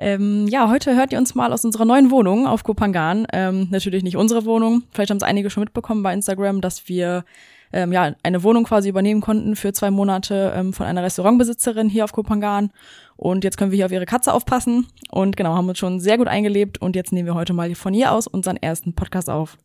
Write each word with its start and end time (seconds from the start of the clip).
Ähm, 0.00 0.46
ja, 0.46 0.70
heute 0.70 0.94
hört 0.94 1.12
ihr 1.12 1.18
uns 1.18 1.34
mal 1.34 1.52
aus 1.52 1.64
unserer 1.64 1.84
neuen 1.84 2.12
Wohnung 2.12 2.46
auf 2.46 2.62
Kopangan. 2.62 3.26
Ähm, 3.32 3.66
natürlich 3.70 4.04
nicht 4.04 4.16
unsere 4.16 4.44
Wohnung. 4.44 4.84
Vielleicht 4.92 5.10
haben 5.10 5.16
es 5.16 5.24
einige 5.24 5.50
schon 5.50 5.64
mitbekommen 5.64 6.04
bei 6.04 6.14
Instagram, 6.14 6.60
dass 6.60 6.88
wir 6.88 7.24
ähm, 7.72 7.92
ja 7.92 8.14
eine 8.22 8.44
Wohnung 8.44 8.62
quasi 8.62 8.88
übernehmen 8.88 9.20
konnten 9.20 9.56
für 9.56 9.72
zwei 9.72 9.90
Monate 9.90 10.52
ähm, 10.54 10.72
von 10.72 10.86
einer 10.86 11.02
Restaurantbesitzerin 11.02 11.88
hier 11.88 12.04
auf 12.04 12.12
Kopangan. 12.12 12.70
Und 13.16 13.42
jetzt 13.42 13.58
können 13.58 13.72
wir 13.72 13.76
hier 13.76 13.86
auf 13.86 13.92
ihre 13.92 14.06
Katze 14.06 14.32
aufpassen. 14.32 14.86
Und 15.10 15.36
genau, 15.36 15.54
haben 15.56 15.68
uns 15.68 15.78
schon 15.78 15.98
sehr 15.98 16.16
gut 16.16 16.28
eingelebt. 16.28 16.80
Und 16.80 16.94
jetzt 16.94 17.12
nehmen 17.12 17.26
wir 17.26 17.34
heute 17.34 17.52
mal 17.52 17.74
von 17.74 17.92
hier 17.92 18.12
aus 18.12 18.28
unseren 18.28 18.56
ersten 18.56 18.94
Podcast 18.94 19.28
auf 19.28 19.58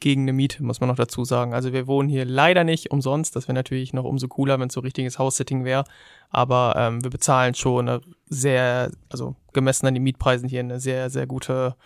gegen 0.00 0.22
eine 0.22 0.32
Miete, 0.32 0.62
muss 0.62 0.80
man 0.80 0.88
noch 0.88 0.96
dazu 0.96 1.24
sagen. 1.24 1.54
Also 1.54 1.72
wir 1.72 1.86
wohnen 1.86 2.08
hier 2.08 2.24
leider 2.24 2.64
nicht 2.64 2.90
umsonst. 2.90 3.34
Das 3.34 3.48
wäre 3.48 3.54
natürlich 3.54 3.92
noch 3.92 4.04
umso 4.04 4.28
cooler, 4.28 4.58
wenn 4.60 4.68
es 4.68 4.74
so 4.74 4.80
richtiges 4.80 5.18
House-Sitting 5.18 5.64
wäre. 5.64 5.84
Aber 6.30 6.74
ähm, 6.76 7.02
wir 7.02 7.10
bezahlen 7.10 7.54
schon 7.54 7.88
eine 7.88 8.00
sehr, 8.28 8.90
also 9.08 9.36
gemessen 9.52 9.86
an 9.86 9.94
den 9.94 10.02
Mietpreisen 10.02 10.48
hier 10.48 10.60
eine 10.60 10.80
sehr, 10.80 11.10
sehr 11.10 11.26
gute 11.26 11.76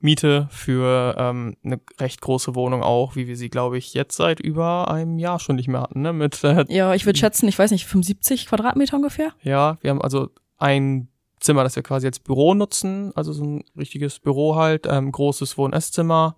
Miete 0.00 0.48
für 0.50 1.14
ähm, 1.18 1.56
eine 1.64 1.80
recht 1.98 2.20
große 2.20 2.54
Wohnung 2.54 2.82
auch, 2.82 3.16
wie 3.16 3.26
wir 3.26 3.36
sie, 3.36 3.48
glaube 3.48 3.78
ich, 3.78 3.94
jetzt 3.94 4.16
seit 4.16 4.38
über 4.38 4.90
einem 4.90 5.18
Jahr 5.18 5.40
schon 5.40 5.56
nicht 5.56 5.68
mehr 5.68 5.80
hatten. 5.80 6.02
Ne? 6.02 6.12
Mit, 6.12 6.44
äh, 6.44 6.66
ja, 6.68 6.94
ich 6.94 7.06
würde 7.06 7.18
schätzen, 7.18 7.48
ich 7.48 7.58
weiß 7.58 7.70
nicht, 7.70 7.86
75 7.86 8.46
Quadratmeter 8.46 8.96
ungefähr? 8.96 9.32
Ja, 9.42 9.78
wir 9.80 9.90
haben 9.90 10.02
also 10.02 10.28
ein 10.58 11.08
Zimmer, 11.40 11.64
das 11.64 11.76
wir 11.76 11.82
quasi 11.82 12.06
als 12.06 12.18
Büro 12.18 12.54
nutzen, 12.54 13.12
also 13.14 13.32
so 13.32 13.44
ein 13.44 13.64
richtiges 13.76 14.18
Büro 14.18 14.56
halt, 14.56 14.86
ähm, 14.86 15.10
großes 15.10 15.56
Wohn-Esszimmer, 15.56 16.36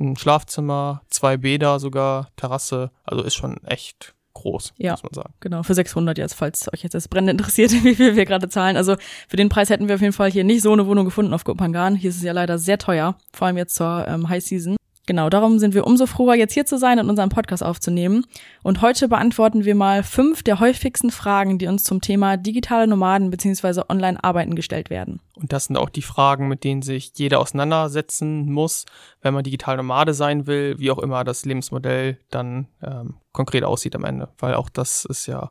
ein 0.00 0.16
Schlafzimmer, 0.16 1.02
zwei 1.08 1.36
Bäder 1.36 1.78
sogar, 1.78 2.30
Terrasse. 2.36 2.90
Also 3.04 3.22
ist 3.22 3.34
schon 3.34 3.62
echt 3.64 4.14
groß, 4.36 4.74
ja, 4.78 4.92
muss 4.92 5.02
man 5.02 5.12
sagen. 5.12 5.34
Genau, 5.40 5.62
für 5.62 5.74
600 5.74 6.18
jetzt, 6.18 6.34
falls 6.34 6.72
euch 6.72 6.82
jetzt 6.82 6.94
das 6.94 7.08
brennend 7.08 7.30
interessiert, 7.30 7.72
wie 7.84 7.94
viel 7.94 8.16
wir 8.16 8.24
gerade 8.24 8.48
zahlen. 8.48 8.76
Also 8.76 8.96
für 9.28 9.36
den 9.36 9.48
Preis 9.48 9.70
hätten 9.70 9.88
wir 9.88 9.96
auf 9.96 10.00
jeden 10.00 10.12
Fall 10.12 10.30
hier 10.30 10.44
nicht 10.44 10.62
so 10.62 10.72
eine 10.72 10.86
Wohnung 10.86 11.04
gefunden 11.04 11.34
auf 11.34 11.44
Kopangan. 11.44 11.96
Hier 11.96 12.10
ist 12.10 12.16
es 12.16 12.22
ja 12.22 12.32
leider 12.32 12.58
sehr 12.58 12.78
teuer, 12.78 13.16
vor 13.32 13.46
allem 13.46 13.56
jetzt 13.56 13.74
zur 13.74 14.06
ähm, 14.08 14.28
High 14.28 14.42
Season. 14.42 14.76
Genau, 15.06 15.30
darum 15.30 15.60
sind 15.60 15.72
wir 15.72 15.86
umso 15.86 16.06
froher, 16.06 16.34
jetzt 16.34 16.52
hier 16.52 16.66
zu 16.66 16.78
sein 16.78 16.98
und 16.98 17.08
unseren 17.08 17.28
Podcast 17.28 17.62
aufzunehmen. 17.62 18.26
Und 18.64 18.82
heute 18.82 19.08
beantworten 19.08 19.64
wir 19.64 19.76
mal 19.76 20.02
fünf 20.02 20.42
der 20.42 20.58
häufigsten 20.58 21.12
Fragen, 21.12 21.58
die 21.58 21.68
uns 21.68 21.84
zum 21.84 22.00
Thema 22.00 22.36
digitale 22.36 22.88
Nomaden 22.88 23.30
bzw. 23.30 23.82
Online-Arbeiten 23.88 24.56
gestellt 24.56 24.90
werden. 24.90 25.20
Und 25.36 25.52
das 25.52 25.66
sind 25.66 25.76
auch 25.76 25.90
die 25.90 26.02
Fragen, 26.02 26.48
mit 26.48 26.64
denen 26.64 26.82
sich 26.82 27.12
jeder 27.14 27.38
auseinandersetzen 27.38 28.50
muss, 28.50 28.84
wenn 29.22 29.32
man 29.32 29.44
digital 29.44 29.76
Nomade 29.76 30.12
sein 30.12 30.48
will, 30.48 30.78
wie 30.80 30.90
auch 30.90 30.98
immer 30.98 31.22
das 31.22 31.44
Lebensmodell 31.44 32.18
dann 32.30 32.66
ähm, 32.82 33.14
konkret 33.30 33.62
aussieht 33.62 33.94
am 33.94 34.04
Ende. 34.04 34.28
Weil 34.38 34.54
auch 34.54 34.68
das 34.68 35.04
ist 35.04 35.26
ja 35.26 35.50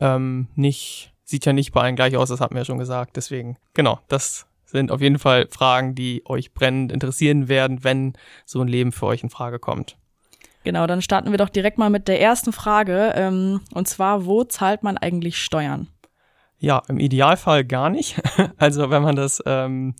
ähm, 0.00 0.48
nicht, 0.56 1.12
sieht 1.22 1.46
ja 1.46 1.52
nicht 1.52 1.70
bei 1.72 1.82
allen 1.82 1.96
gleich 1.96 2.16
aus, 2.16 2.28
das 2.28 2.40
hatten 2.40 2.54
wir 2.54 2.62
ja 2.62 2.64
schon 2.64 2.78
gesagt. 2.78 3.16
Deswegen, 3.16 3.56
genau, 3.72 4.00
das 4.08 4.46
sind 4.70 4.90
auf 4.90 5.00
jeden 5.00 5.18
Fall 5.18 5.48
Fragen, 5.50 5.94
die 5.94 6.22
euch 6.26 6.52
brennend 6.54 6.92
interessieren 6.92 7.48
werden, 7.48 7.84
wenn 7.84 8.14
so 8.44 8.60
ein 8.60 8.68
Leben 8.68 8.92
für 8.92 9.06
euch 9.06 9.22
in 9.22 9.30
Frage 9.30 9.58
kommt. 9.58 9.96
Genau, 10.62 10.86
dann 10.86 11.02
starten 11.02 11.30
wir 11.30 11.38
doch 11.38 11.48
direkt 11.48 11.78
mal 11.78 11.90
mit 11.90 12.06
der 12.06 12.20
ersten 12.20 12.52
Frage. 12.52 13.12
Ähm, 13.14 13.60
und 13.72 13.88
zwar, 13.88 14.26
wo 14.26 14.44
zahlt 14.44 14.82
man 14.82 14.98
eigentlich 14.98 15.38
Steuern? 15.38 15.88
Ja, 16.58 16.82
im 16.88 16.98
Idealfall 16.98 17.64
gar 17.64 17.88
nicht. 17.88 18.20
also 18.58 18.90
wenn 18.90 19.02
man 19.02 19.16
das 19.16 19.42
ähm, 19.46 19.94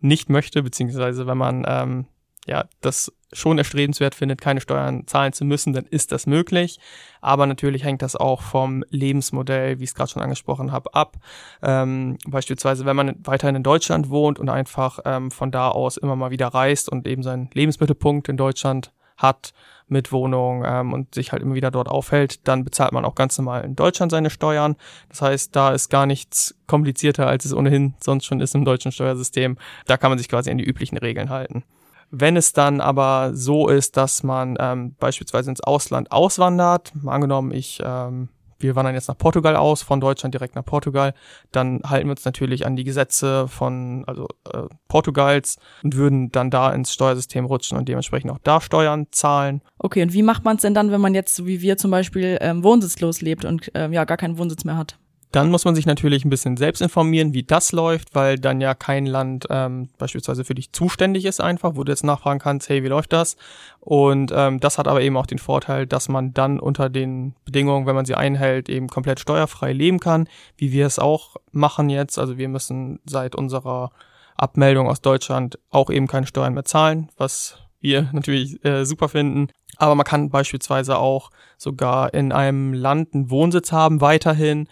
nicht 0.00 0.30
möchte, 0.30 0.62
beziehungsweise 0.62 1.26
wenn 1.26 1.38
man 1.38 1.64
ähm, 1.66 2.06
ja, 2.46 2.64
das 2.80 3.12
schon 3.32 3.58
erstrebenswert 3.58 4.14
findet, 4.14 4.40
keine 4.40 4.60
Steuern 4.60 5.06
zahlen 5.06 5.32
zu 5.32 5.44
müssen, 5.44 5.72
dann 5.72 5.84
ist 5.84 6.12
das 6.12 6.26
möglich. 6.26 6.78
Aber 7.20 7.46
natürlich 7.46 7.84
hängt 7.84 8.02
das 8.02 8.16
auch 8.16 8.40
vom 8.40 8.84
Lebensmodell, 8.88 9.78
wie 9.78 9.84
ich 9.84 9.90
es 9.90 9.94
gerade 9.94 10.10
schon 10.10 10.22
angesprochen 10.22 10.70
habe, 10.72 10.94
ab. 10.94 11.16
Ähm, 11.62 12.18
beispielsweise, 12.26 12.86
wenn 12.86 12.96
man 12.96 13.16
weiterhin 13.24 13.56
in 13.56 13.62
Deutschland 13.62 14.10
wohnt 14.10 14.38
und 14.38 14.48
einfach 14.48 15.00
ähm, 15.04 15.30
von 15.30 15.50
da 15.50 15.68
aus 15.68 15.96
immer 15.96 16.16
mal 16.16 16.30
wieder 16.30 16.48
reist 16.48 16.88
und 16.88 17.06
eben 17.06 17.22
seinen 17.22 17.50
Lebensmittelpunkt 17.52 18.28
in 18.28 18.36
Deutschland 18.36 18.92
hat 19.16 19.52
mit 19.88 20.12
Wohnung 20.12 20.64
ähm, 20.66 20.92
und 20.92 21.14
sich 21.14 21.32
halt 21.32 21.42
immer 21.42 21.54
wieder 21.54 21.70
dort 21.70 21.88
aufhält, 21.88 22.46
dann 22.46 22.64
bezahlt 22.64 22.92
man 22.92 23.04
auch 23.04 23.14
ganz 23.14 23.38
normal 23.38 23.64
in 23.64 23.76
Deutschland 23.76 24.10
seine 24.10 24.30
Steuern. 24.30 24.76
Das 25.08 25.22
heißt, 25.22 25.54
da 25.54 25.72
ist 25.72 25.90
gar 25.90 26.06
nichts 26.06 26.54
komplizierter, 26.66 27.26
als 27.26 27.44
es 27.44 27.54
ohnehin 27.54 27.94
sonst 28.00 28.26
schon 28.26 28.40
ist 28.40 28.54
im 28.54 28.64
deutschen 28.64 28.92
Steuersystem. 28.92 29.58
Da 29.86 29.96
kann 29.96 30.10
man 30.10 30.18
sich 30.18 30.28
quasi 30.28 30.50
an 30.50 30.58
die 30.58 30.64
üblichen 30.64 30.98
Regeln 30.98 31.30
halten. 31.30 31.64
Wenn 32.10 32.36
es 32.36 32.52
dann 32.52 32.80
aber 32.80 33.32
so 33.34 33.68
ist, 33.68 33.96
dass 33.96 34.22
man 34.22 34.56
ähm, 34.60 34.94
beispielsweise 34.98 35.50
ins 35.50 35.60
Ausland 35.60 36.12
auswandert, 36.12 36.92
angenommen, 37.04 37.52
ich 37.52 37.80
ähm, 37.84 38.28
wir 38.58 38.76
wandern 38.76 38.94
jetzt 38.94 39.08
nach 39.08 39.18
Portugal 39.18 39.56
aus, 39.56 39.82
von 39.82 40.00
Deutschland 40.00 40.34
direkt 40.34 40.54
nach 40.54 40.64
Portugal, 40.64 41.14
dann 41.52 41.80
halten 41.84 42.06
wir 42.06 42.12
uns 42.12 42.24
natürlich 42.24 42.66
an 42.66 42.76
die 42.76 42.84
Gesetze 42.84 43.48
von 43.48 44.04
also 44.06 44.28
äh, 44.52 44.62
Portugals 44.88 45.58
und 45.82 45.96
würden 45.96 46.32
dann 46.32 46.50
da 46.50 46.72
ins 46.72 46.92
Steuersystem 46.92 47.44
rutschen 47.44 47.76
und 47.76 47.88
dementsprechend 47.88 48.30
auch 48.30 48.38
da 48.42 48.60
Steuern 48.60 49.06
zahlen. 49.10 49.62
Okay, 49.78 50.02
und 50.02 50.12
wie 50.12 50.22
macht 50.22 50.44
man 50.44 50.56
es 50.56 50.62
denn 50.62 50.74
dann, 50.74 50.90
wenn 50.90 51.00
man 51.00 51.14
jetzt, 51.14 51.44
wie 51.46 51.60
wir 51.60 51.76
zum 51.76 51.90
Beispiel, 51.90 52.38
ähm, 52.40 52.64
wohnsitzlos 52.64 53.20
lebt 53.20 53.44
und 53.44 53.70
ähm, 53.74 53.92
ja 53.92 54.04
gar 54.04 54.16
keinen 54.16 54.38
Wohnsitz 54.38 54.64
mehr 54.64 54.76
hat? 54.76 54.98
Dann 55.36 55.50
muss 55.50 55.66
man 55.66 55.74
sich 55.74 55.84
natürlich 55.84 56.24
ein 56.24 56.30
bisschen 56.30 56.56
selbst 56.56 56.80
informieren, 56.80 57.34
wie 57.34 57.42
das 57.42 57.72
läuft, 57.72 58.14
weil 58.14 58.38
dann 58.38 58.62
ja 58.62 58.72
kein 58.72 59.04
Land 59.04 59.46
ähm, 59.50 59.90
beispielsweise 59.98 60.46
für 60.46 60.54
dich 60.54 60.72
zuständig 60.72 61.26
ist 61.26 61.42
einfach, 61.42 61.76
wo 61.76 61.84
du 61.84 61.92
jetzt 61.92 62.04
nachfragen 62.04 62.40
kannst, 62.40 62.70
hey, 62.70 62.82
wie 62.82 62.88
läuft 62.88 63.12
das? 63.12 63.36
Und 63.80 64.32
ähm, 64.34 64.60
das 64.60 64.78
hat 64.78 64.88
aber 64.88 65.02
eben 65.02 65.14
auch 65.18 65.26
den 65.26 65.36
Vorteil, 65.36 65.86
dass 65.86 66.08
man 66.08 66.32
dann 66.32 66.58
unter 66.58 66.88
den 66.88 67.34
Bedingungen, 67.44 67.84
wenn 67.84 67.94
man 67.94 68.06
sie 68.06 68.14
einhält, 68.14 68.70
eben 68.70 68.88
komplett 68.88 69.20
steuerfrei 69.20 69.74
leben 69.74 70.00
kann, 70.00 70.26
wie 70.56 70.72
wir 70.72 70.86
es 70.86 70.98
auch 70.98 71.36
machen 71.52 71.90
jetzt. 71.90 72.18
Also 72.18 72.38
wir 72.38 72.48
müssen 72.48 73.00
seit 73.04 73.36
unserer 73.36 73.90
Abmeldung 74.38 74.88
aus 74.88 75.02
Deutschland 75.02 75.58
auch 75.68 75.90
eben 75.90 76.06
keine 76.06 76.26
Steuern 76.26 76.54
mehr 76.54 76.64
zahlen, 76.64 77.10
was 77.18 77.58
wir 77.78 78.08
natürlich 78.12 78.64
äh, 78.64 78.86
super 78.86 79.10
finden. 79.10 79.48
Aber 79.76 79.96
man 79.96 80.06
kann 80.06 80.30
beispielsweise 80.30 80.96
auch 80.96 81.30
sogar 81.58 82.14
in 82.14 82.32
einem 82.32 82.72
Land 82.72 83.12
einen 83.12 83.28
Wohnsitz 83.28 83.70
haben 83.70 84.00
weiterhin 84.00 84.66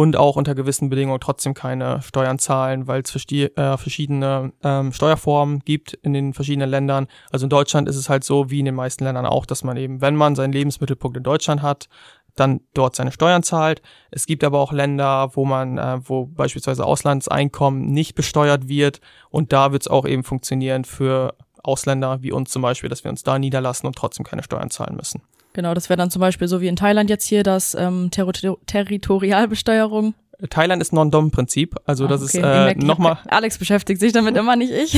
und 0.00 0.16
auch 0.16 0.36
unter 0.36 0.54
gewissen 0.54 0.88
Bedingungen 0.88 1.20
trotzdem 1.20 1.52
keine 1.52 2.00
Steuern 2.00 2.38
zahlen, 2.38 2.86
weil 2.86 3.02
es 3.02 3.14
äh, 3.14 3.76
verschiedene 3.76 4.50
ähm, 4.64 4.94
Steuerformen 4.94 5.58
gibt 5.58 5.92
in 5.92 6.14
den 6.14 6.32
verschiedenen 6.32 6.70
Ländern. 6.70 7.06
Also 7.30 7.44
in 7.44 7.50
Deutschland 7.50 7.86
ist 7.86 7.96
es 7.96 8.08
halt 8.08 8.24
so, 8.24 8.48
wie 8.48 8.60
in 8.60 8.64
den 8.64 8.74
meisten 8.74 9.04
Ländern 9.04 9.26
auch, 9.26 9.44
dass 9.44 9.62
man 9.62 9.76
eben, 9.76 10.00
wenn 10.00 10.16
man 10.16 10.36
seinen 10.36 10.54
Lebensmittelpunkt 10.54 11.18
in 11.18 11.22
Deutschland 11.22 11.60
hat, 11.60 11.90
dann 12.34 12.62
dort 12.72 12.96
seine 12.96 13.12
Steuern 13.12 13.42
zahlt. 13.42 13.82
Es 14.10 14.24
gibt 14.24 14.42
aber 14.42 14.58
auch 14.60 14.72
Länder, 14.72 15.32
wo 15.34 15.44
man, 15.44 15.76
äh, 15.76 16.00
wo 16.02 16.24
beispielsweise 16.24 16.86
Auslandseinkommen 16.86 17.92
nicht 17.92 18.14
besteuert 18.14 18.68
wird 18.68 19.02
und 19.28 19.52
da 19.52 19.70
wird 19.70 19.82
es 19.82 19.88
auch 19.88 20.06
eben 20.06 20.24
funktionieren 20.24 20.86
für 20.86 21.34
Ausländer 21.62 22.22
wie 22.22 22.32
uns 22.32 22.50
zum 22.50 22.62
Beispiel, 22.62 22.88
dass 22.88 23.04
wir 23.04 23.10
uns 23.10 23.22
da 23.22 23.38
niederlassen 23.38 23.86
und 23.86 23.96
trotzdem 23.96 24.24
keine 24.24 24.42
Steuern 24.42 24.70
zahlen 24.70 24.96
müssen. 24.96 25.20
Genau, 25.52 25.74
das 25.74 25.88
wäre 25.88 25.96
dann 25.96 26.10
zum 26.10 26.20
Beispiel 26.20 26.48
so 26.48 26.60
wie 26.60 26.68
in 26.68 26.76
Thailand 26.76 27.10
jetzt 27.10 27.26
hier 27.26 27.42
das 27.42 27.74
ähm, 27.74 28.10
Ter 28.10 28.26
Territorialbesteuerung. 28.66 30.14
Thailand 30.48 30.80
ist 30.80 30.92
Non-Dom-Prinzip, 30.92 31.76
also 31.84 32.06
das 32.06 32.22
okay. 32.22 32.38
ist 32.38 32.82
äh, 32.82 32.86
nochmal. 32.86 33.18
Alex 33.28 33.58
beschäftigt 33.58 34.00
sich 34.00 34.12
damit 34.12 34.36
immer, 34.36 34.56
nicht 34.56 34.72
ich. 34.72 34.96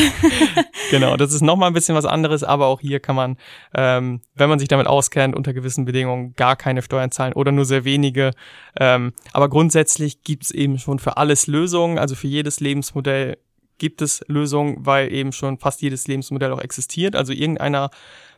genau, 0.90 1.16
das 1.16 1.32
ist 1.32 1.40
nochmal 1.40 1.68
ein 1.68 1.72
bisschen 1.72 1.96
was 1.96 2.04
anderes, 2.04 2.44
aber 2.44 2.66
auch 2.66 2.80
hier 2.80 3.00
kann 3.00 3.16
man, 3.16 3.36
ähm, 3.74 4.20
wenn 4.34 4.48
man 4.48 4.58
sich 4.58 4.68
damit 4.68 4.86
auskennt, 4.86 5.34
unter 5.34 5.52
gewissen 5.52 5.84
Bedingungen 5.84 6.34
gar 6.36 6.54
keine 6.54 6.82
Steuern 6.82 7.10
zahlen 7.10 7.32
oder 7.32 7.50
nur 7.50 7.64
sehr 7.64 7.84
wenige. 7.84 8.30
Ähm, 8.78 9.14
aber 9.32 9.48
grundsätzlich 9.48 10.22
gibt 10.22 10.44
es 10.44 10.50
eben 10.52 10.78
schon 10.78 10.98
für 11.00 11.16
alles 11.16 11.46
Lösungen, 11.48 11.98
also 11.98 12.14
für 12.14 12.28
jedes 12.28 12.60
Lebensmodell 12.60 13.38
gibt 13.78 14.00
es 14.00 14.24
Lösungen, 14.28 14.76
weil 14.86 15.12
eben 15.12 15.32
schon 15.32 15.58
fast 15.58 15.82
jedes 15.82 16.06
Lebensmodell 16.06 16.52
auch 16.52 16.60
existiert. 16.60 17.16
Also 17.16 17.32
irgendeiner 17.32 17.90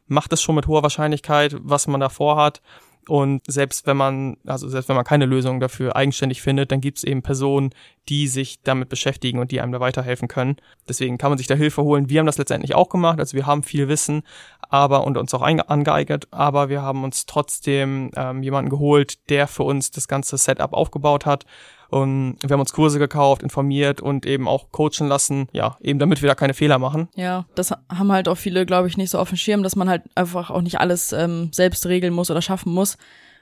macht 0.06 0.33
es 0.33 0.43
schon 0.43 0.55
mit 0.55 0.67
hoher 0.67 0.83
Wahrscheinlichkeit, 0.83 1.56
was 1.61 1.87
man 1.87 2.01
da 2.01 2.09
vorhat. 2.09 2.61
Und 3.09 3.43
selbst 3.47 3.87
wenn 3.87 3.97
man, 3.97 4.37
also 4.47 4.69
selbst 4.69 4.89
wenn 4.89 4.97
man 4.97 5.05
keine 5.05 5.27
Lösung 5.27 5.61
dafür 5.61 5.95
eigenständig 5.95 6.41
findet, 6.41 6.73
dann 6.73 6.81
gibt 6.81 6.99
es 6.99 7.05
eben 7.05 7.23
Personen, 7.23 7.71
die 8.09 8.29
sich 8.29 8.62
damit 8.62 8.89
beschäftigen 8.89 9.39
und 9.39 9.51
die 9.51 9.61
einem 9.61 9.73
da 9.73 9.81
weiterhelfen 9.81 10.29
können. 10.29 10.56
Deswegen 10.89 11.19
kann 11.19 11.31
man 11.31 11.39
sich 11.39 11.47
da 11.47 11.55
Hilfe 11.55 11.83
holen. 11.83 12.09
Wir 12.09 12.21
haben 12.21 12.27
das 12.27 12.39
letztendlich 12.39 12.75
auch 12.75 12.89
gemacht, 12.89 13.19
also 13.19 13.37
wir 13.37 13.47
haben 13.47 13.62
viel 13.62 13.89
Wissen, 13.89 14.23
aber 14.69 15.05
und 15.05 15.19
uns 15.19 15.35
auch 15.35 15.43
angeeignet, 15.43 16.29
aber 16.31 16.69
wir 16.69 16.83
haben 16.83 17.05
uns 17.05 17.27
trotzdem 17.27 18.11
ähm, 18.17 18.43
jemanden 18.43 18.71
geholt, 18.71 19.29
der 19.29 19.49
für 19.49 19.65
uns 19.65 19.91
das 19.91 20.09
ganze 20.09 20.39
Setup 20.39 20.73
aufgebaut 20.73 21.27
hat 21.27 21.45
und 21.91 22.37
wir 22.43 22.51
haben 22.51 22.61
uns 22.61 22.73
Kurse 22.73 22.99
gekauft, 22.99 23.43
informiert 23.43 24.01
und 24.01 24.27
eben 24.27 24.49
auch 24.49 24.71
coachen 24.73 25.09
lassen, 25.09 25.49
ja, 25.53 25.77
eben 25.81 25.99
damit 25.99 26.23
wir 26.23 26.29
da 26.29 26.35
keine 26.35 26.55
Fehler 26.55 26.79
machen. 26.79 27.09
Ja, 27.15 27.47
das 27.55 27.73
haben 27.73 28.13
halt 28.13 28.29
auch 28.29 28.37
viele, 28.37 28.67
glaube 28.67 28.89
ich, 28.89 28.97
nicht 28.97 29.11
so 29.11 29.19
auf 29.19 29.29
dem 29.29 29.39
Schirm, 29.39 29.63
dass 29.63 29.77
man 29.77 29.89
halt 29.89 30.03
einfach 30.15 30.51
auch 30.51 30.63
nicht 30.63 30.81
alles 30.81 31.13
ähm, 31.13 31.51
selbst 31.53 31.87
regeln 31.87 32.13
muss 32.13 32.31
oder 32.31 32.43
schaffen 32.43 32.73
muss. 32.73 32.97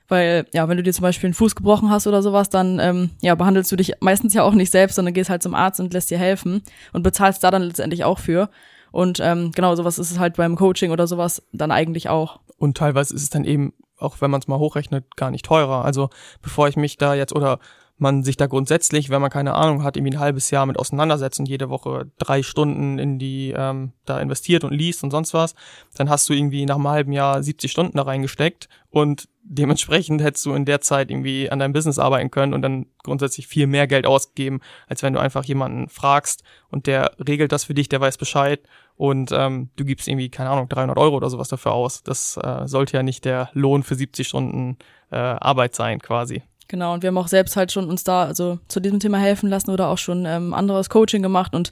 Weil, 0.08 0.46
ja, 0.52 0.68
wenn 0.68 0.76
du 0.76 0.82
dir 0.82 0.92
zum 0.92 1.04
Beispiel 1.04 1.28
einen 1.28 1.34
Fuß 1.34 1.54
gebrochen 1.54 1.90
hast 1.90 2.06
oder 2.06 2.22
sowas, 2.22 2.50
dann 2.50 2.78
ähm, 2.80 3.10
ja, 3.22 3.34
behandelst 3.34 3.70
du 3.72 3.76
dich 3.76 3.94
meistens 4.00 4.34
ja 4.34 4.42
auch 4.42 4.52
nicht 4.52 4.70
selbst, 4.70 4.96
sondern 4.96 5.14
gehst 5.14 5.30
halt 5.30 5.42
zum 5.42 5.54
Arzt 5.54 5.80
und 5.80 5.94
lässt 5.94 6.10
dir 6.10 6.18
helfen 6.18 6.62
und 6.92 7.02
bezahlst 7.02 7.42
da 7.42 7.50
dann 7.50 7.62
letztendlich 7.62 8.04
auch 8.04 8.18
für. 8.18 8.50
Und 8.90 9.20
ähm, 9.20 9.52
genau, 9.54 9.74
sowas 9.74 9.98
ist 9.98 10.10
es 10.10 10.18
halt 10.18 10.36
beim 10.36 10.56
Coaching 10.56 10.90
oder 10.90 11.06
sowas 11.06 11.42
dann 11.52 11.70
eigentlich 11.70 12.08
auch. 12.08 12.40
Und 12.58 12.76
teilweise 12.76 13.14
ist 13.14 13.22
es 13.22 13.30
dann 13.30 13.44
eben, 13.44 13.72
auch 13.98 14.20
wenn 14.20 14.30
man 14.30 14.40
es 14.40 14.48
mal 14.48 14.58
hochrechnet, 14.58 15.16
gar 15.16 15.30
nicht 15.30 15.46
teurer. 15.46 15.84
Also 15.84 16.10
bevor 16.42 16.68
ich 16.68 16.76
mich 16.76 16.98
da 16.98 17.14
jetzt 17.14 17.34
oder 17.34 17.58
man 18.02 18.24
sich 18.24 18.36
da 18.36 18.48
grundsätzlich, 18.48 19.10
wenn 19.10 19.22
man 19.22 19.30
keine 19.30 19.54
Ahnung 19.54 19.84
hat, 19.84 19.96
irgendwie 19.96 20.16
ein 20.16 20.20
halbes 20.20 20.50
Jahr 20.50 20.66
mit 20.66 20.76
auseinandersetzt 20.78 21.38
und 21.38 21.46
jede 21.46 21.70
Woche 21.70 22.10
drei 22.18 22.42
Stunden 22.42 22.98
in 22.98 23.18
die 23.20 23.54
ähm, 23.56 23.92
da 24.04 24.20
investiert 24.20 24.64
und 24.64 24.72
liest 24.72 25.04
und 25.04 25.12
sonst 25.12 25.32
was, 25.32 25.54
dann 25.94 26.10
hast 26.10 26.28
du 26.28 26.34
irgendwie 26.34 26.66
nach 26.66 26.74
einem 26.74 26.88
halben 26.88 27.12
Jahr 27.12 27.42
70 27.42 27.70
Stunden 27.70 27.96
da 27.96 28.02
reingesteckt 28.02 28.68
und 28.90 29.28
dementsprechend 29.44 30.20
hättest 30.20 30.44
du 30.44 30.52
in 30.52 30.64
der 30.64 30.80
Zeit 30.80 31.12
irgendwie 31.12 31.48
an 31.48 31.60
deinem 31.60 31.72
Business 31.72 32.00
arbeiten 32.00 32.32
können 32.32 32.54
und 32.54 32.62
dann 32.62 32.86
grundsätzlich 33.04 33.46
viel 33.46 33.68
mehr 33.68 33.86
Geld 33.86 34.04
ausgeben, 34.04 34.60
als 34.88 35.04
wenn 35.04 35.12
du 35.12 35.20
einfach 35.20 35.44
jemanden 35.44 35.88
fragst 35.88 36.42
und 36.70 36.88
der 36.88 37.12
regelt 37.24 37.52
das 37.52 37.64
für 37.64 37.74
dich, 37.74 37.88
der 37.88 38.00
weiß 38.00 38.18
Bescheid 38.18 38.62
und 38.96 39.30
ähm, 39.32 39.70
du 39.76 39.84
gibst 39.84 40.08
irgendwie, 40.08 40.28
keine 40.28 40.50
Ahnung, 40.50 40.68
300 40.68 40.98
Euro 40.98 41.16
oder 41.16 41.30
sowas 41.30 41.48
dafür 41.48 41.72
aus. 41.72 42.02
Das 42.02 42.36
äh, 42.36 42.66
sollte 42.66 42.96
ja 42.96 43.02
nicht 43.02 43.24
der 43.24 43.50
Lohn 43.52 43.84
für 43.84 43.94
70 43.94 44.26
Stunden 44.26 44.76
äh, 45.10 45.16
Arbeit 45.16 45.76
sein 45.76 46.00
quasi. 46.00 46.42
Genau, 46.72 46.94
und 46.94 47.02
wir 47.02 47.08
haben 47.08 47.18
auch 47.18 47.28
selbst 47.28 47.54
halt 47.54 47.70
schon 47.70 47.90
uns 47.90 48.02
da 48.02 48.24
also 48.24 48.58
zu 48.66 48.80
diesem 48.80 48.98
Thema 48.98 49.18
helfen 49.18 49.50
lassen 49.50 49.70
oder 49.70 49.88
auch 49.88 49.98
schon 49.98 50.24
ähm, 50.24 50.54
anderes 50.54 50.88
Coaching 50.88 51.20
gemacht 51.20 51.54
und 51.54 51.70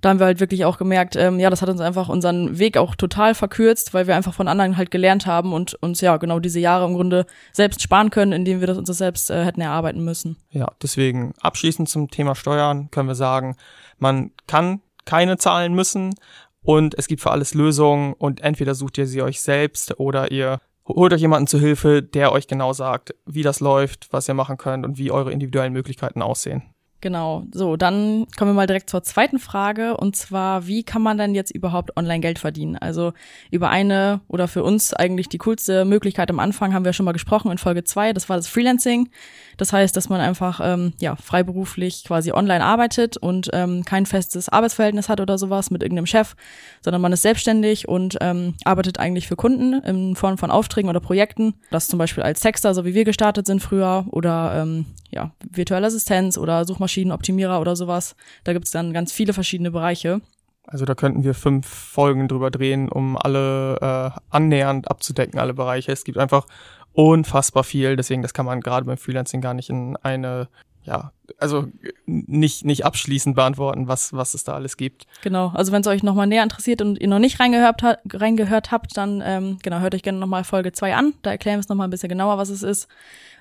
da 0.00 0.08
haben 0.08 0.18
wir 0.18 0.26
halt 0.26 0.40
wirklich 0.40 0.64
auch 0.64 0.78
gemerkt, 0.78 1.14
ähm, 1.14 1.38
ja, 1.38 1.48
das 1.48 1.62
hat 1.62 1.68
uns 1.68 1.80
einfach 1.80 2.08
unseren 2.08 2.58
Weg 2.58 2.76
auch 2.76 2.96
total 2.96 3.36
verkürzt, 3.36 3.94
weil 3.94 4.08
wir 4.08 4.16
einfach 4.16 4.34
von 4.34 4.48
anderen 4.48 4.76
halt 4.76 4.90
gelernt 4.90 5.26
haben 5.26 5.52
und 5.52 5.74
uns 5.74 6.00
ja 6.00 6.16
genau 6.16 6.40
diese 6.40 6.58
Jahre 6.58 6.86
im 6.86 6.94
Grunde 6.94 7.24
selbst 7.52 7.82
sparen 7.82 8.10
können, 8.10 8.32
indem 8.32 8.58
wir 8.58 8.66
das 8.66 8.78
uns 8.78 8.88
selbst 8.88 9.30
äh, 9.30 9.44
hätten 9.44 9.60
erarbeiten 9.60 10.04
müssen. 10.04 10.38
Ja, 10.50 10.72
deswegen 10.82 11.34
abschließend 11.40 11.88
zum 11.88 12.10
Thema 12.10 12.34
Steuern 12.34 12.90
können 12.90 13.06
wir 13.06 13.14
sagen, 13.14 13.56
man 14.00 14.32
kann 14.48 14.80
keine 15.04 15.36
zahlen 15.36 15.72
müssen 15.72 16.16
und 16.62 16.98
es 16.98 17.06
gibt 17.06 17.22
für 17.22 17.30
alles 17.30 17.54
Lösungen 17.54 18.14
und 18.14 18.40
entweder 18.40 18.74
sucht 18.74 18.98
ihr 18.98 19.06
sie 19.06 19.22
euch 19.22 19.40
selbst 19.40 20.00
oder 20.00 20.32
ihr 20.32 20.58
holt 20.94 21.12
euch 21.12 21.20
jemanden 21.20 21.46
zu 21.46 21.58
Hilfe, 21.58 22.02
der 22.02 22.32
euch 22.32 22.46
genau 22.46 22.72
sagt, 22.72 23.14
wie 23.26 23.42
das 23.42 23.60
läuft, 23.60 24.12
was 24.12 24.28
ihr 24.28 24.34
machen 24.34 24.56
könnt 24.56 24.84
und 24.84 24.98
wie 24.98 25.10
eure 25.10 25.32
individuellen 25.32 25.72
Möglichkeiten 25.72 26.22
aussehen. 26.22 26.71
Genau, 27.02 27.42
so, 27.52 27.76
dann 27.76 28.28
kommen 28.38 28.52
wir 28.52 28.54
mal 28.54 28.68
direkt 28.68 28.88
zur 28.88 29.02
zweiten 29.02 29.40
Frage 29.40 29.96
und 29.96 30.14
zwar, 30.14 30.68
wie 30.68 30.84
kann 30.84 31.02
man 31.02 31.18
denn 31.18 31.34
jetzt 31.34 31.50
überhaupt 31.50 31.96
online 31.96 32.20
Geld 32.20 32.38
verdienen? 32.38 32.76
Also 32.76 33.12
über 33.50 33.70
eine 33.70 34.20
oder 34.28 34.46
für 34.46 34.62
uns 34.62 34.94
eigentlich 34.94 35.28
die 35.28 35.38
coolste 35.38 35.84
Möglichkeit 35.84 36.30
am 36.30 36.38
Anfang 36.38 36.72
haben 36.72 36.84
wir 36.84 36.92
schon 36.92 37.04
mal 37.04 37.10
gesprochen 37.10 37.50
in 37.50 37.58
Folge 37.58 37.82
zwei. 37.82 38.12
das 38.12 38.28
war 38.28 38.36
das 38.36 38.46
Freelancing. 38.46 39.10
Das 39.56 39.72
heißt, 39.72 39.96
dass 39.96 40.08
man 40.10 40.20
einfach 40.20 40.60
ähm, 40.62 40.92
ja 41.00 41.16
freiberuflich 41.16 42.04
quasi 42.04 42.30
online 42.30 42.64
arbeitet 42.64 43.16
und 43.16 43.50
ähm, 43.52 43.84
kein 43.84 44.06
festes 44.06 44.48
Arbeitsverhältnis 44.48 45.08
hat 45.08 45.20
oder 45.20 45.38
sowas 45.38 45.72
mit 45.72 45.82
irgendeinem 45.82 46.06
Chef, 46.06 46.36
sondern 46.82 47.02
man 47.02 47.12
ist 47.12 47.22
selbstständig 47.22 47.88
und 47.88 48.16
ähm, 48.20 48.54
arbeitet 48.64 49.00
eigentlich 49.00 49.26
für 49.26 49.36
Kunden 49.36 49.74
in 49.82 50.14
Form 50.14 50.38
von 50.38 50.52
Aufträgen 50.52 50.88
oder 50.88 51.00
Projekten. 51.00 51.54
Das 51.72 51.88
zum 51.88 51.98
Beispiel 51.98 52.22
als 52.22 52.38
Texter, 52.38 52.74
so 52.74 52.84
wie 52.84 52.94
wir 52.94 53.04
gestartet 53.04 53.46
sind 53.46 53.60
früher, 53.60 54.06
oder 54.10 54.62
ähm, 54.62 54.86
ja, 55.10 55.32
virtuelle 55.50 55.86
Assistenz 55.86 56.38
oder 56.38 56.64
Suchmaschinenoptimierer 56.92 57.60
oder 57.60 57.76
sowas. 57.76 58.14
Da 58.44 58.52
gibt's 58.52 58.70
dann 58.70 58.92
ganz 58.92 59.12
viele 59.12 59.32
verschiedene 59.32 59.70
Bereiche. 59.70 60.20
Also 60.66 60.84
da 60.84 60.94
könnten 60.94 61.24
wir 61.24 61.34
fünf 61.34 61.66
Folgen 61.66 62.28
drüber 62.28 62.50
drehen, 62.50 62.88
um 62.88 63.16
alle 63.16 63.78
äh, 63.80 64.20
annähernd 64.30 64.90
abzudecken, 64.90 65.40
alle 65.40 65.54
Bereiche. 65.54 65.90
Es 65.90 66.04
gibt 66.04 66.18
einfach 66.18 66.46
unfassbar 66.92 67.64
viel, 67.64 67.96
deswegen 67.96 68.22
das 68.22 68.34
kann 68.34 68.46
man 68.46 68.60
gerade 68.60 68.86
beim 68.86 68.98
Freelancing 68.98 69.40
gar 69.40 69.54
nicht 69.54 69.70
in 69.70 69.96
eine 69.96 70.48
ja, 70.84 71.12
also 71.38 71.66
nicht, 72.06 72.64
nicht 72.64 72.84
abschließend 72.84 73.36
beantworten, 73.36 73.88
was, 73.88 74.12
was 74.12 74.34
es 74.34 74.44
da 74.44 74.54
alles 74.54 74.76
gibt. 74.76 75.06
Genau, 75.22 75.48
also 75.54 75.72
wenn 75.72 75.82
es 75.82 75.86
euch 75.86 76.02
nochmal 76.02 76.26
näher 76.26 76.42
interessiert 76.42 76.82
und 76.82 77.00
ihr 77.00 77.08
noch 77.08 77.18
nicht 77.18 77.40
reingehört, 77.40 77.82
ha 77.82 77.96
reingehört 78.12 78.70
habt, 78.70 78.96
dann 78.96 79.22
ähm, 79.24 79.58
genau, 79.62 79.80
hört 79.80 79.94
euch 79.94 80.02
gerne 80.02 80.18
nochmal 80.18 80.44
Folge 80.44 80.72
2 80.72 80.94
an. 80.94 81.14
Da 81.22 81.30
erklären 81.30 81.56
wir 81.56 81.60
es 81.60 81.68
nochmal 81.68 81.86
ein 81.86 81.90
bisschen 81.90 82.08
genauer, 82.08 82.38
was 82.38 82.48
es 82.48 82.62
ist. 82.62 82.88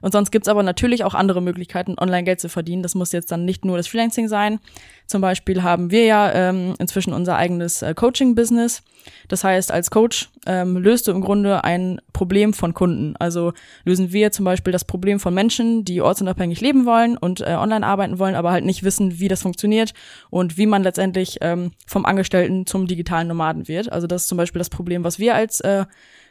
Und 0.02 0.12
sonst 0.12 0.32
gibt's 0.32 0.48
aber 0.48 0.64
natürlich 0.64 1.04
auch 1.04 1.14
andere 1.14 1.42
Möglichkeiten, 1.42 1.96
online 2.00 2.24
Geld 2.24 2.40
zu 2.40 2.50
verdienen. 2.50 2.84
Das 2.84 2.96
muss 2.96 3.12
jetzt 3.12 3.32
dann 3.32 3.46
nicht 3.46 3.66
nur 3.66 3.78
das 3.78 3.88
Freelancing 3.88 4.28
sein. 4.28 4.60
Zum 5.06 5.22
Beispiel 5.22 5.62
haben 5.62 5.92
wir 5.92 6.06
ja 6.06 6.32
ähm, 6.32 6.74
inzwischen 6.80 7.14
unser 7.14 7.36
eigenes 7.36 7.82
äh, 7.82 7.94
Coaching-Business. 7.94 8.82
Das 9.28 9.44
heißt, 9.44 9.72
als 9.72 9.92
Coach 9.92 10.30
ähm, 10.46 10.78
löst 10.78 11.08
du 11.08 11.12
im 11.12 11.22
Grunde 11.22 11.64
ein 11.64 12.02
Problem 12.14 12.54
von 12.54 12.74
Kunden. 12.74 13.16
Also 13.18 13.54
lösen 13.84 14.12
wir 14.12 14.32
zum 14.32 14.46
Beispiel 14.46 14.72
das 14.72 14.86
Problem 14.86 15.20
von 15.20 15.34
Menschen, 15.34 15.86
die 15.86 16.02
ortsunabhängig 16.02 16.62
leben 16.62 16.86
wollen 16.86 17.18
und 17.18 17.42
äh, 17.42 17.56
online 17.56 17.81
arbeiten 17.84 18.20
wollen, 18.20 18.36
aber 18.36 18.52
halt 18.52 18.66
nicht 18.66 18.84
wissen, 18.84 19.20
wie 19.20 19.28
das 19.28 19.42
funktioniert 19.42 19.94
und 20.30 20.58
wie 20.58 20.66
man 20.66 20.84
letztendlich 20.84 21.38
ähm, 21.42 21.72
vom 21.86 22.06
Angestellten 22.06 22.66
zum 22.66 22.88
digitalen 22.88 23.28
Nomaden 23.28 23.68
wird. 23.68 23.92
Also 23.92 24.08
das 24.08 24.24
ist 24.24 24.28
zum 24.28 24.38
Beispiel 24.38 24.60
das 24.60 24.70
Problem, 24.70 25.04
was 25.04 25.20
wir 25.20 25.36
als 25.36 25.60
äh, 25.62 25.86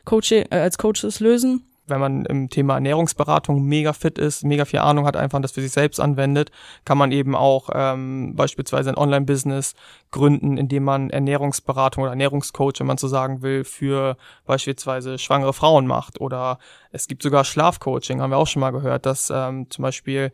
Coach, 0.04 0.32
äh, 0.32 0.46
als 0.50 0.78
Coaches 0.78 1.20
lösen 1.20 1.64
wenn 1.90 2.00
man 2.00 2.24
im 2.24 2.48
Thema 2.48 2.74
Ernährungsberatung 2.74 3.62
mega 3.62 3.92
fit 3.92 4.16
ist, 4.16 4.44
mega 4.44 4.64
viel 4.64 4.78
Ahnung 4.78 5.06
hat, 5.06 5.16
einfach 5.16 5.40
das 5.42 5.52
für 5.52 5.60
sich 5.60 5.72
selbst 5.72 6.00
anwendet, 6.00 6.50
kann 6.84 6.96
man 6.96 7.12
eben 7.12 7.34
auch 7.34 7.68
ähm, 7.74 8.34
beispielsweise 8.36 8.90
ein 8.90 8.96
Online-Business 8.96 9.74
gründen, 10.10 10.56
indem 10.56 10.84
man 10.84 11.10
Ernährungsberatung 11.10 12.02
oder 12.02 12.12
Ernährungscoach, 12.12 12.74
wenn 12.78 12.86
man 12.86 12.96
so 12.96 13.08
sagen 13.08 13.42
will, 13.42 13.64
für 13.64 14.16
beispielsweise 14.46 15.18
schwangere 15.18 15.52
Frauen 15.52 15.86
macht. 15.86 16.20
Oder 16.20 16.58
es 16.92 17.06
gibt 17.06 17.22
sogar 17.22 17.44
Schlafcoaching, 17.44 18.20
haben 18.20 18.30
wir 18.30 18.36
auch 18.36 18.46
schon 18.46 18.60
mal 18.60 18.70
gehört, 18.70 19.06
dass 19.06 19.30
ähm, 19.30 19.70
zum 19.70 19.82
Beispiel, 19.82 20.32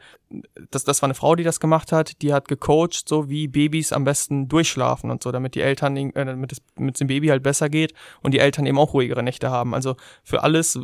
das, 0.71 0.85
das 0.85 1.03
war 1.03 1.07
eine 1.07 1.15
Frau, 1.15 1.37
die 1.37 1.45
das 1.45 1.61
gemacht 1.61 1.93
hat, 1.93 2.23
die 2.23 2.33
hat 2.33 2.49
gecoacht, 2.49 3.09
so 3.09 3.29
wie 3.29 3.47
Babys 3.47 3.93
am 3.93 4.05
besten 4.05 4.49
durchschlafen 4.49 5.11
und 5.11 5.23
so, 5.23 5.33
damit 5.33 5.55
die 5.55 5.61
Eltern, 5.61 5.97
äh, 5.97 6.13
damit 6.15 6.53
es 6.53 6.63
mit 6.79 6.99
dem 6.99 7.09
Baby 7.09 7.29
halt 7.29 7.43
besser 7.43 7.69
geht 7.69 7.93
und 8.23 8.33
die 8.33 8.39
Eltern 8.39 8.65
eben 8.67 8.79
auch 8.79 8.95
ruhigere 8.95 9.23
Nächte 9.23 9.51
haben. 9.51 9.75
Also 9.75 9.97
für 10.25 10.43
alles, 10.43 10.79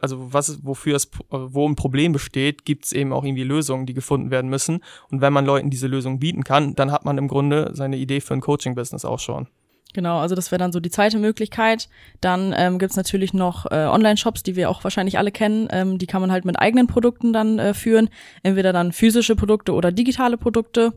also 0.00 0.32
was, 0.32 0.64
wofür 0.64 0.96
es, 0.96 1.10
wo 1.30 1.66
ein 1.68 1.76
Problem 1.76 2.12
besteht, 2.12 2.64
gibt 2.64 2.84
es 2.84 2.92
eben 2.92 3.12
auch 3.12 3.24
irgendwie 3.24 3.44
Lösungen, 3.44 3.86
die 3.86 3.94
gefunden 3.94 4.30
werden 4.30 4.50
müssen. 4.50 4.80
Und 5.10 5.22
wenn 5.22 5.32
man 5.32 5.46
Leuten 5.46 5.70
diese 5.70 5.86
Lösung 5.86 6.18
bieten 6.18 6.44
kann, 6.44 6.74
dann 6.74 6.92
hat 6.92 7.04
man 7.04 7.16
im 7.16 7.28
Grunde 7.28 7.70
seine 7.72 7.96
Idee 7.96 8.20
für 8.20 8.34
ein 8.34 8.40
Coaching-Business 8.40 9.04
auch 9.04 9.18
schon. 9.18 9.48
Genau, 9.94 10.18
also 10.18 10.34
das 10.34 10.50
wäre 10.50 10.58
dann 10.58 10.72
so 10.72 10.80
die 10.80 10.90
zweite 10.90 11.18
Möglichkeit. 11.18 11.88
Dann 12.20 12.52
ähm, 12.56 12.78
gibt 12.80 12.94
natürlich 12.96 13.32
noch 13.32 13.66
äh, 13.70 13.86
Online-Shops, 13.86 14.42
die 14.42 14.56
wir 14.56 14.68
auch 14.68 14.82
wahrscheinlich 14.82 15.18
alle 15.18 15.30
kennen. 15.30 15.68
Ähm, 15.70 15.98
die 15.98 16.06
kann 16.06 16.20
man 16.20 16.32
halt 16.32 16.44
mit 16.44 16.58
eigenen 16.58 16.88
Produkten 16.88 17.32
dann 17.32 17.60
äh, 17.60 17.74
führen. 17.74 18.10
Entweder 18.42 18.72
dann 18.72 18.92
physische 18.92 19.36
Produkte 19.36 19.72
oder 19.72 19.92
digitale 19.92 20.36
Produkte. 20.36 20.92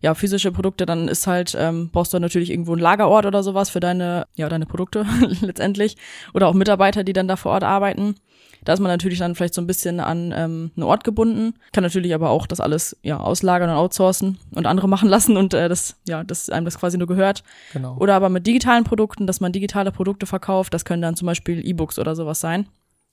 Ja, 0.00 0.14
physische 0.14 0.50
Produkte, 0.50 0.84
dann 0.84 1.06
ist 1.06 1.28
halt, 1.28 1.56
ähm, 1.56 1.90
brauchst 1.92 2.12
du 2.12 2.18
natürlich 2.18 2.50
irgendwo 2.50 2.72
einen 2.72 2.80
Lagerort 2.80 3.24
oder 3.24 3.42
sowas 3.44 3.70
für 3.70 3.78
deine, 3.78 4.26
ja, 4.34 4.48
deine 4.48 4.66
Produkte 4.66 5.06
letztendlich. 5.42 5.96
Oder 6.32 6.48
auch 6.48 6.54
Mitarbeiter, 6.54 7.04
die 7.04 7.12
dann 7.12 7.28
da 7.28 7.36
vor 7.36 7.52
Ort 7.52 7.64
arbeiten. 7.64 8.16
Da 8.64 8.72
ist 8.72 8.80
man 8.80 8.90
natürlich 8.90 9.18
dann 9.18 9.34
vielleicht 9.34 9.54
so 9.54 9.60
ein 9.60 9.66
bisschen 9.66 10.00
an 10.00 10.32
ähm, 10.36 10.70
einen 10.76 10.84
Ort 10.84 11.04
gebunden, 11.04 11.54
kann 11.72 11.82
natürlich 11.82 12.14
aber 12.14 12.30
auch 12.30 12.46
das 12.46 12.60
alles 12.60 12.96
ja 13.02 13.18
auslagern 13.18 13.70
und 13.70 13.76
outsourcen 13.76 14.38
und 14.54 14.66
andere 14.66 14.88
machen 14.88 15.08
lassen 15.08 15.36
und 15.36 15.54
äh, 15.54 15.68
das 15.68 15.96
ja, 16.06 16.22
dass 16.24 16.48
einem 16.50 16.64
das 16.64 16.78
quasi 16.78 16.98
nur 16.98 17.08
gehört. 17.08 17.42
Genau. 17.72 17.96
Oder 17.98 18.14
aber 18.14 18.28
mit 18.28 18.46
digitalen 18.46 18.84
Produkten, 18.84 19.26
dass 19.26 19.40
man 19.40 19.52
digitale 19.52 19.92
Produkte 19.92 20.26
verkauft, 20.26 20.74
das 20.74 20.84
können 20.84 21.02
dann 21.02 21.16
zum 21.16 21.26
Beispiel 21.26 21.66
E-Books 21.66 21.98
oder 21.98 22.14
sowas 22.14 22.40
sein. 22.40 22.66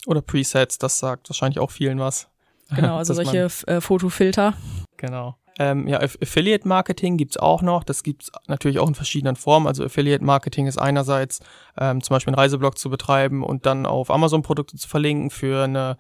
Oder 0.06 0.22
Presets, 0.22 0.78
das 0.78 1.00
sagt 1.00 1.30
wahrscheinlich 1.30 1.60
auch 1.60 1.72
vielen 1.72 2.00
was. 2.00 2.28
Genau, 2.76 2.98
also 2.98 3.14
solche 3.16 3.50
äh, 3.68 3.82
Fotofilter. 3.82 4.54
Genau. 4.98 5.36
Ähm, 5.60 5.88
ja, 5.88 6.00
Affiliate 6.00 6.68
Marketing 6.68 7.18
gibt's 7.18 7.38
auch 7.38 7.62
noch. 7.62 7.84
Das 7.84 8.02
gibt's 8.02 8.32
natürlich 8.48 8.80
auch 8.80 8.88
in 8.88 8.96
verschiedenen 8.96 9.36
Formen. 9.36 9.68
Also 9.68 9.84
Affiliate 9.84 10.24
Marketing 10.24 10.68
ist 10.68 10.80
einerseits 10.80 11.42
ähm, 11.78 12.02
zum 12.02 12.16
Beispiel 12.16 12.32
einen 12.32 12.40
Reiseblog 12.40 12.78
zu 12.78 12.90
betreiben 12.90 13.44
und 13.44 13.66
dann 13.66 13.86
auf 13.86 14.10
Amazon 14.10 14.42
Produkte 14.42 14.78
zu 14.78 14.88
verlinken 14.88 15.30
für 15.30 15.66
eine 15.66 15.98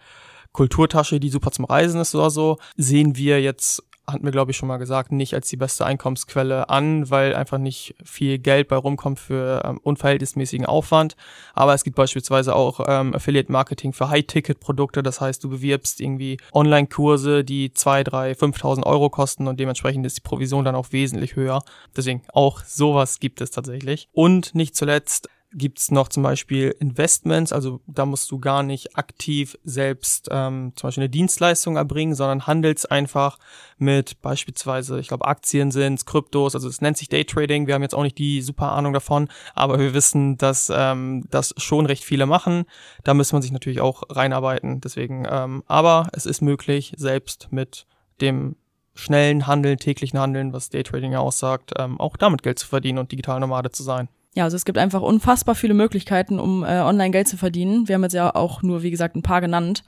Kulturtasche, 0.54 1.20
die 1.20 1.30
super 1.30 1.52
zum 1.52 1.66
Reisen 1.66 2.00
ist 2.02 2.16
oder 2.16 2.30
so. 2.30 2.58
Sehen 2.76 3.18
wir 3.18 3.42
jetzt 3.42 3.84
hatten 4.12 4.24
wir, 4.24 4.32
glaube 4.32 4.52
ich, 4.52 4.58
schon 4.58 4.68
mal 4.68 4.78
gesagt, 4.78 5.12
nicht 5.12 5.34
als 5.34 5.50
die 5.50 5.58
beste 5.58 5.86
Einkommensquelle 5.86 6.70
an, 6.70 7.10
weil 7.10 7.36
einfach 7.36 7.58
nicht 7.58 7.96
viel 8.04 8.40
Geld 8.40 8.68
bei 8.68 8.76
rumkommt 8.76 9.20
für 9.20 9.64
ähm, 9.66 9.80
unverhältnismäßigen 9.84 10.66
Aufwand. 10.66 11.16
Aber 11.54 11.74
es 11.74 11.84
gibt 11.84 11.96
beispielsweise 11.96 12.56
auch 12.56 12.82
ähm, 12.88 13.14
Affiliate-Marketing 13.16 13.94
für 13.94 14.10
High-Ticket-Produkte. 14.10 15.04
Das 15.04 15.22
heißt, 15.22 15.44
du 15.44 15.50
bewirbst 15.50 16.02
irgendwie 16.02 16.38
Online-Kurse, 16.54 17.44
die 17.44 17.74
zwei, 17.74 18.04
drei, 18.04 18.32
5.000 18.32 18.84
Euro 18.84 19.10
kosten 19.10 19.48
und 19.48 19.60
dementsprechend 19.60 20.06
ist 20.06 20.18
die 20.18 20.22
Provision 20.22 20.66
dann 20.66 20.76
auch 20.76 20.92
wesentlich 20.92 21.36
höher. 21.36 21.64
Deswegen 21.96 22.22
auch 22.34 22.64
sowas 22.64 23.20
gibt 23.20 23.42
es 23.42 23.52
tatsächlich. 23.52 24.10
Und 24.14 24.56
nicht 24.56 24.76
zuletzt 24.76 25.30
gibt's 25.52 25.90
noch 25.90 26.10
zum 26.10 26.24
Beispiel 26.24 26.76
Investments, 26.80 27.52
also 27.52 27.82
da 27.88 28.06
musst 28.06 28.30
du 28.30 28.40
gar 28.40 28.62
nicht 28.62 28.96
aktiv 28.98 29.58
selbst 29.64 30.28
ähm, 30.32 30.74
zum 30.76 30.88
Beispiel 30.88 31.04
eine 31.04 31.10
Dienstleistung 31.10 31.76
erbringen, 31.76 32.14
sondern 32.14 32.46
handelst 32.46 32.92
einfach 32.92 33.40
mit 33.78 34.22
beispielsweise, 34.22 35.00
ich 35.00 35.08
glaube 35.08 35.26
Aktien 35.26 35.72
sind 35.72 36.06
Kryptos, 36.06 36.54
also 36.54 36.70
es 36.70 36.82
nennt 36.82 36.98
sich 36.98 37.10
Daytrading, 37.10 37.66
wir 37.66 37.74
haben 37.74 37.82
jetzt 37.82 37.96
auch 37.96 38.04
nicht 38.04 38.18
die 38.18 38.42
super 38.42 38.72
Ahnung 38.72 38.94
davon, 38.94 39.28
aber 39.56 39.80
wir 39.80 39.94
wissen, 39.94 40.38
dass 40.38 40.72
ähm, 40.74 41.26
das 41.30 41.56
schon 41.58 41.88
recht 41.88 42.04
viele 42.04 42.28
machen, 42.28 42.66
da 43.04 43.14
muss 43.14 43.34
man 43.34 43.42
sich 43.42 43.52
natürlich 43.52 43.82
auch 43.82 44.04
reinarbeiten, 44.10 44.82
deswegen, 44.82 45.26
ähm, 45.30 45.64
aber 45.66 46.10
es 46.14 46.28
ist 46.28 46.42
möglich, 46.42 46.94
selbst 46.96 47.48
mit 47.52 47.88
dem 48.22 48.56
schnellen 48.94 49.48
Handeln, 49.48 49.78
täglichen 49.78 50.20
Handeln, 50.20 50.54
was 50.54 50.70
Daytrading 50.70 51.14
ja 51.14 51.20
aussagt, 51.20 51.72
ähm, 51.78 52.00
auch 52.00 52.18
damit 52.18 52.44
Geld 52.44 52.60
zu 52.60 52.68
verdienen 52.68 53.00
und 53.00 53.12
digital 53.12 53.40
Nomade 53.40 53.72
zu 53.72 53.82
sein. 53.82 54.10
Ja, 54.36 54.44
also 54.44 54.56
es 54.56 54.66
gibt 54.66 54.78
einfach 54.78 55.02
unfassbar 55.02 55.56
viele 55.56 55.74
Möglichkeiten, 55.74 56.40
um 56.40 56.64
äh, 56.64 56.80
online 56.82 57.12
Geld 57.12 57.28
zu 57.28 57.36
verdienen. 57.36 57.88
Wir 57.88 57.96
haben 57.96 58.04
jetzt 58.04 58.14
ja 58.14 58.36
auch 58.36 58.62
nur, 58.62 58.84
wie 58.84 58.92
gesagt, 58.92 59.16
ein 59.16 59.24
paar 59.24 59.42
genannt. 59.42 59.84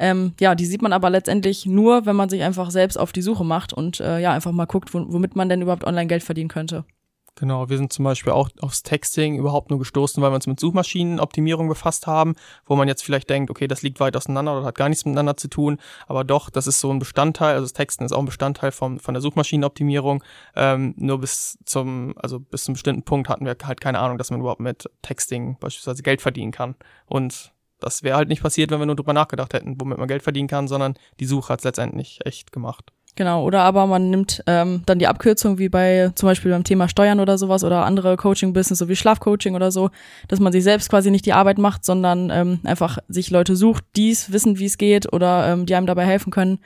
Ähm, 0.00 0.32
ja, 0.40 0.56
die 0.56 0.66
sieht 0.66 0.82
man 0.82 0.92
aber 0.92 1.10
letztendlich 1.10 1.64
nur, 1.64 2.04
wenn 2.04 2.16
man 2.16 2.28
sich 2.28 2.42
einfach 2.42 2.70
selbst 2.70 2.96
auf 2.98 3.12
die 3.12 3.22
Suche 3.22 3.44
macht 3.44 3.72
und 3.72 4.00
äh, 4.00 4.18
ja, 4.18 4.32
einfach 4.32 4.50
mal 4.50 4.64
guckt, 4.64 4.92
womit 4.92 5.36
man 5.36 5.48
denn 5.48 5.62
überhaupt 5.62 5.84
online 5.84 6.08
Geld 6.08 6.24
verdienen 6.24 6.48
könnte. 6.48 6.84
Genau, 7.36 7.68
wir 7.68 7.78
sind 7.78 7.92
zum 7.92 8.04
Beispiel 8.04 8.32
auch 8.32 8.48
aufs 8.60 8.84
Texting 8.84 9.36
überhaupt 9.36 9.68
nur 9.68 9.80
gestoßen, 9.80 10.22
weil 10.22 10.30
wir 10.30 10.36
uns 10.36 10.46
mit 10.46 10.60
Suchmaschinenoptimierung 10.60 11.66
befasst 11.68 12.06
haben, 12.06 12.36
wo 12.64 12.76
man 12.76 12.86
jetzt 12.86 13.02
vielleicht 13.02 13.28
denkt, 13.28 13.50
okay, 13.50 13.66
das 13.66 13.82
liegt 13.82 13.98
weit 13.98 14.16
auseinander 14.16 14.56
oder 14.56 14.66
hat 14.66 14.76
gar 14.76 14.88
nichts 14.88 15.04
miteinander 15.04 15.36
zu 15.36 15.48
tun, 15.48 15.80
aber 16.06 16.22
doch, 16.22 16.48
das 16.48 16.68
ist 16.68 16.78
so 16.78 16.92
ein 16.92 17.00
Bestandteil, 17.00 17.54
also 17.54 17.64
das 17.64 17.72
Texten 17.72 18.04
ist 18.04 18.12
auch 18.12 18.20
ein 18.20 18.26
Bestandteil 18.26 18.70
vom, 18.70 19.00
von 19.00 19.14
der 19.14 19.20
Suchmaschinenoptimierung. 19.20 20.22
Ähm, 20.54 20.94
nur 20.96 21.18
bis 21.20 21.58
zum, 21.64 22.14
also 22.18 22.38
bis 22.38 22.64
zum 22.64 22.74
bestimmten 22.74 23.02
Punkt 23.02 23.28
hatten 23.28 23.44
wir 23.46 23.56
halt 23.64 23.80
keine 23.80 23.98
Ahnung, 23.98 24.16
dass 24.16 24.30
man 24.30 24.38
überhaupt 24.38 24.60
mit 24.60 24.88
Texting 25.02 25.56
beispielsweise 25.58 26.04
Geld 26.04 26.22
verdienen 26.22 26.52
kann. 26.52 26.76
Und 27.06 27.52
das 27.80 28.04
wäre 28.04 28.16
halt 28.16 28.28
nicht 28.28 28.42
passiert, 28.42 28.70
wenn 28.70 28.78
wir 28.78 28.86
nur 28.86 28.96
drüber 28.96 29.12
nachgedacht 29.12 29.54
hätten, 29.54 29.80
womit 29.80 29.98
man 29.98 30.06
Geld 30.06 30.22
verdienen 30.22 30.48
kann, 30.48 30.68
sondern 30.68 30.94
die 31.18 31.26
Suche 31.26 31.52
hat 31.52 31.60
es 31.60 31.64
letztendlich 31.64 32.20
echt 32.24 32.52
gemacht. 32.52 32.93
Genau, 33.16 33.44
oder 33.44 33.62
aber 33.62 33.86
man 33.86 34.10
nimmt 34.10 34.42
ähm, 34.48 34.82
dann 34.86 34.98
die 34.98 35.06
Abkürzung 35.06 35.58
wie 35.58 35.68
bei 35.68 36.10
zum 36.16 36.28
Beispiel 36.28 36.50
beim 36.50 36.64
Thema 36.64 36.88
Steuern 36.88 37.20
oder 37.20 37.38
sowas 37.38 37.62
oder 37.62 37.84
andere 37.84 38.16
Coaching-Business, 38.16 38.80
so 38.80 38.88
wie 38.88 38.96
Schlafcoaching 38.96 39.54
oder 39.54 39.70
so, 39.70 39.90
dass 40.26 40.40
man 40.40 40.52
sich 40.52 40.64
selbst 40.64 40.90
quasi 40.90 41.12
nicht 41.12 41.24
die 41.24 41.32
Arbeit 41.32 41.58
macht, 41.58 41.84
sondern 41.84 42.30
ähm, 42.30 42.60
einfach 42.64 42.98
sich 43.06 43.30
Leute 43.30 43.54
sucht, 43.54 43.84
die 43.94 44.10
es 44.10 44.32
wissen, 44.32 44.58
wie 44.58 44.64
es 44.64 44.78
geht 44.78 45.12
oder 45.12 45.46
ähm, 45.46 45.64
die 45.66 45.76
einem 45.76 45.86
dabei 45.86 46.04
helfen 46.04 46.32
können 46.32 46.58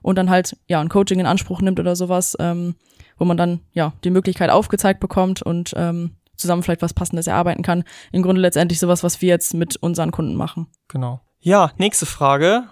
und 0.00 0.16
dann 0.16 0.30
halt 0.30 0.56
ja 0.68 0.80
ein 0.80 0.88
Coaching 0.88 1.18
in 1.18 1.26
Anspruch 1.26 1.60
nimmt 1.60 1.80
oder 1.80 1.96
sowas, 1.96 2.36
ähm, 2.38 2.76
wo 3.18 3.24
man 3.24 3.36
dann 3.36 3.60
ja 3.72 3.92
die 4.04 4.10
Möglichkeit 4.10 4.50
aufgezeigt 4.50 5.00
bekommt 5.00 5.42
und 5.42 5.72
ähm, 5.76 6.12
zusammen 6.36 6.62
vielleicht 6.62 6.82
was 6.82 6.94
Passendes 6.94 7.26
erarbeiten 7.26 7.62
kann. 7.62 7.82
Im 8.12 8.22
Grunde 8.22 8.40
letztendlich 8.40 8.78
sowas, 8.78 9.02
was 9.02 9.20
wir 9.20 9.28
jetzt 9.28 9.54
mit 9.54 9.74
unseren 9.76 10.12
Kunden 10.12 10.36
machen. 10.36 10.68
Genau. 10.86 11.20
Ja, 11.40 11.72
nächste 11.78 12.06
Frage. 12.06 12.64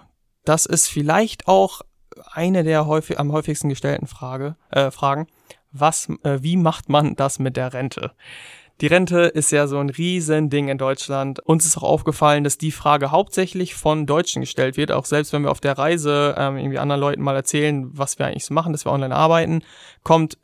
Das 0.45 0.65
ist 0.65 0.87
vielleicht 0.87 1.47
auch 1.47 1.81
eine 2.31 2.63
der 2.63 2.85
häufig, 2.85 3.19
am 3.19 3.31
häufigsten 3.31 3.69
gestellten 3.69 4.07
Frage, 4.07 4.55
äh, 4.71 4.91
Fragen. 4.91 5.27
Was, 5.71 6.09
äh, 6.23 6.39
wie 6.41 6.57
macht 6.57 6.89
man 6.89 7.15
das 7.15 7.39
mit 7.39 7.57
der 7.57 7.73
Rente? 7.73 8.11
Die 8.81 8.87
Rente 8.87 9.21
ist 9.21 9.51
ja 9.51 9.67
so 9.67 9.77
ein 9.77 9.89
Riesending 9.89 10.67
in 10.67 10.77
Deutschland. 10.77 11.39
Uns 11.39 11.65
ist 11.65 11.77
auch 11.77 11.83
aufgefallen, 11.83 12.43
dass 12.43 12.57
die 12.57 12.71
Frage 12.71 13.09
hauptsächlich 13.09 13.73
von 13.73 14.05
Deutschen 14.05 14.41
gestellt 14.41 14.75
wird. 14.75 14.91
Auch 14.91 15.05
selbst 15.05 15.31
wenn 15.31 15.43
wir 15.43 15.51
auf 15.51 15.61
der 15.61 15.77
Reise 15.77 16.35
ähm, 16.37 16.57
irgendwie 16.57 16.79
anderen 16.79 16.99
Leuten 16.99 17.21
mal 17.21 17.35
erzählen, 17.35 17.87
was 17.97 18.19
wir 18.19 18.25
eigentlich 18.25 18.43
so 18.43 18.53
machen, 18.53 18.73
dass 18.73 18.85
wir 18.85 18.91
online 18.91 19.15
arbeiten, 19.15 19.63
kommt 20.03 20.37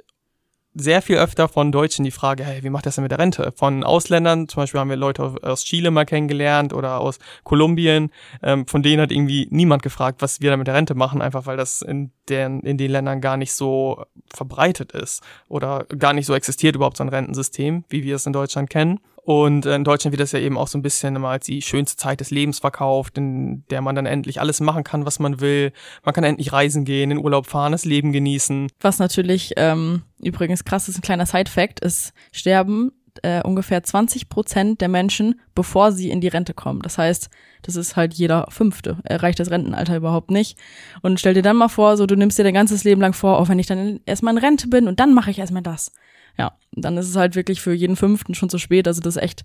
sehr 0.74 1.02
viel 1.02 1.18
öfter 1.18 1.48
von 1.48 1.72
Deutschen 1.72 2.06
die 2.06 2.12
Frage, 2.12 2.44
hey, 2.44 2.64
wie 2.64 2.70
macht 2.70 2.86
das 2.86 2.96
denn 2.96 3.04
mit 3.04 3.12
der 3.12 3.20
Rente? 3.20 3.52
Von 3.56 3.84
Ausländern, 3.84 4.48
zum 4.48 4.64
Beispiel 4.64 4.80
haben 4.80 4.90
wir 4.90 4.96
Leute 4.96 5.36
aus 5.42 5.64
Chile 5.64 5.92
mal 5.92 6.06
kennengelernt 6.06 6.74
oder 6.74 7.00
aus 7.00 7.20
Kolumbien, 7.44 8.12
ähm, 8.42 8.66
von 8.68 8.82
denen 8.82 9.02
hat 9.02 9.12
irgendwie 9.12 9.48
niemand 9.52 9.84
gefragt, 9.84 10.22
was 10.22 10.40
wir 10.40 10.50
da 10.50 10.58
mit 10.58 10.68
der 10.68 10.76
Rente 10.76 10.96
machen, 10.96 11.22
einfach 11.22 11.46
weil 11.46 11.58
das 11.58 11.82
in 11.82 12.12
den, 12.30 12.62
in 12.62 12.78
den 12.78 12.92
Ländern 12.92 13.20
gar 13.20 13.38
nicht 13.38 13.54
so 13.54 14.06
verbreitet 14.34 14.94
ist 14.94 15.22
oder 15.50 15.86
gar 15.98 16.14
nicht 16.14 16.26
so 16.26 16.34
existiert 16.34 16.76
überhaupt 16.76 16.98
so 16.98 17.04
ein 17.04 17.10
Rentensystem, 17.10 17.84
wie 17.90 18.04
wir 18.04 18.16
es 18.16 18.26
in 18.26 18.34
Deutschland 18.34 18.70
kennen. 18.70 19.00
Und 19.24 19.66
in 19.68 19.84
Deutschland 19.84 20.14
wird 20.14 20.22
das 20.22 20.32
ja 20.32 20.40
eben 20.40 20.58
auch 20.58 20.68
so 20.68 20.78
ein 20.78 20.82
bisschen 20.82 21.16
immer 21.16 21.30
als 21.30 21.46
die 21.46 21.62
schönste 21.62 21.96
Zeit 21.96 22.20
des 22.20 22.32
Lebens 22.32 22.60
verkauft, 22.60 23.18
in 23.18 23.64
der 23.70 23.82
man 23.82 23.96
dann 23.96 24.08
endlich 24.08 24.42
alles 24.42 24.60
machen 24.60 24.84
kann, 24.84 25.06
was 25.06 25.20
man 25.20 25.40
will. 25.40 25.74
Man 26.04 26.14
kann 26.14 26.24
endlich 26.24 26.52
reisen 26.52 26.86
gehen, 26.86 27.12
in 27.12 27.20
Urlaub 27.20 27.46
fahren, 27.46 27.72
das 27.72 27.86
Leben 27.86 28.12
genießen. 28.12 28.68
Was 28.80 28.98
natürlich 28.98 29.54
ähm, 29.58 30.02
übrigens 30.20 30.66
krass 30.66 30.90
ist, 30.90 30.98
ein 30.98 31.04
kleiner 31.04 31.28
Side-Fact, 31.28 31.82
ist, 31.82 32.14
sterben 32.32 32.92
äh, 33.24 33.42
ungefähr 33.44 33.84
20 33.84 34.30
Prozent 34.30 34.82
der 34.82 34.88
Menschen, 34.88 35.40
bevor 35.54 35.92
sie 35.92 36.10
in 36.10 36.22
die 36.22 36.28
Rente 36.28 36.54
kommen. 36.54 36.82
Das 36.82 36.98
heißt, 36.98 37.30
das 37.62 37.76
ist 37.76 37.96
halt 37.96 38.14
jeder 38.14 38.48
Fünfte. 38.50 38.98
Erreicht 39.04 39.40
das 39.40 39.52
Rentenalter 39.52 39.96
überhaupt 39.96 40.32
nicht. 40.32 40.58
Und 41.02 41.20
stell 41.20 41.34
dir 41.34 41.44
dann 41.44 41.58
mal 41.58 41.68
vor, 41.68 41.98
so 41.98 42.06
du 42.06 42.16
nimmst 42.16 42.40
dir 42.40 42.44
dein 42.44 42.54
ganzes 42.54 42.84
Leben 42.84 43.02
lang 43.02 43.14
vor, 43.14 43.40
auch 43.40 43.50
wenn 43.50 43.60
ich 43.60 43.68
dann 43.68 44.00
erstmal 44.06 44.34
in 44.34 44.44
Rente 44.44 44.68
bin 44.68 44.88
und 44.88 45.00
dann 45.00 45.14
mache 45.14 45.32
ich 45.32 45.40
erstmal 45.40 45.62
das. 45.62 45.92
Ja, 46.38 46.58
dann 46.72 46.98
ist 46.98 47.10
es 47.10 47.16
halt 47.16 47.36
wirklich 47.36 47.62
für 47.62 47.74
jeden 47.74 47.96
Fünften 47.96 48.36
schon 48.36 48.50
zu 48.50 48.58
spät. 48.58 48.88
Also 48.88 49.02
das 49.02 49.16
ist 49.16 49.22
echt 49.22 49.44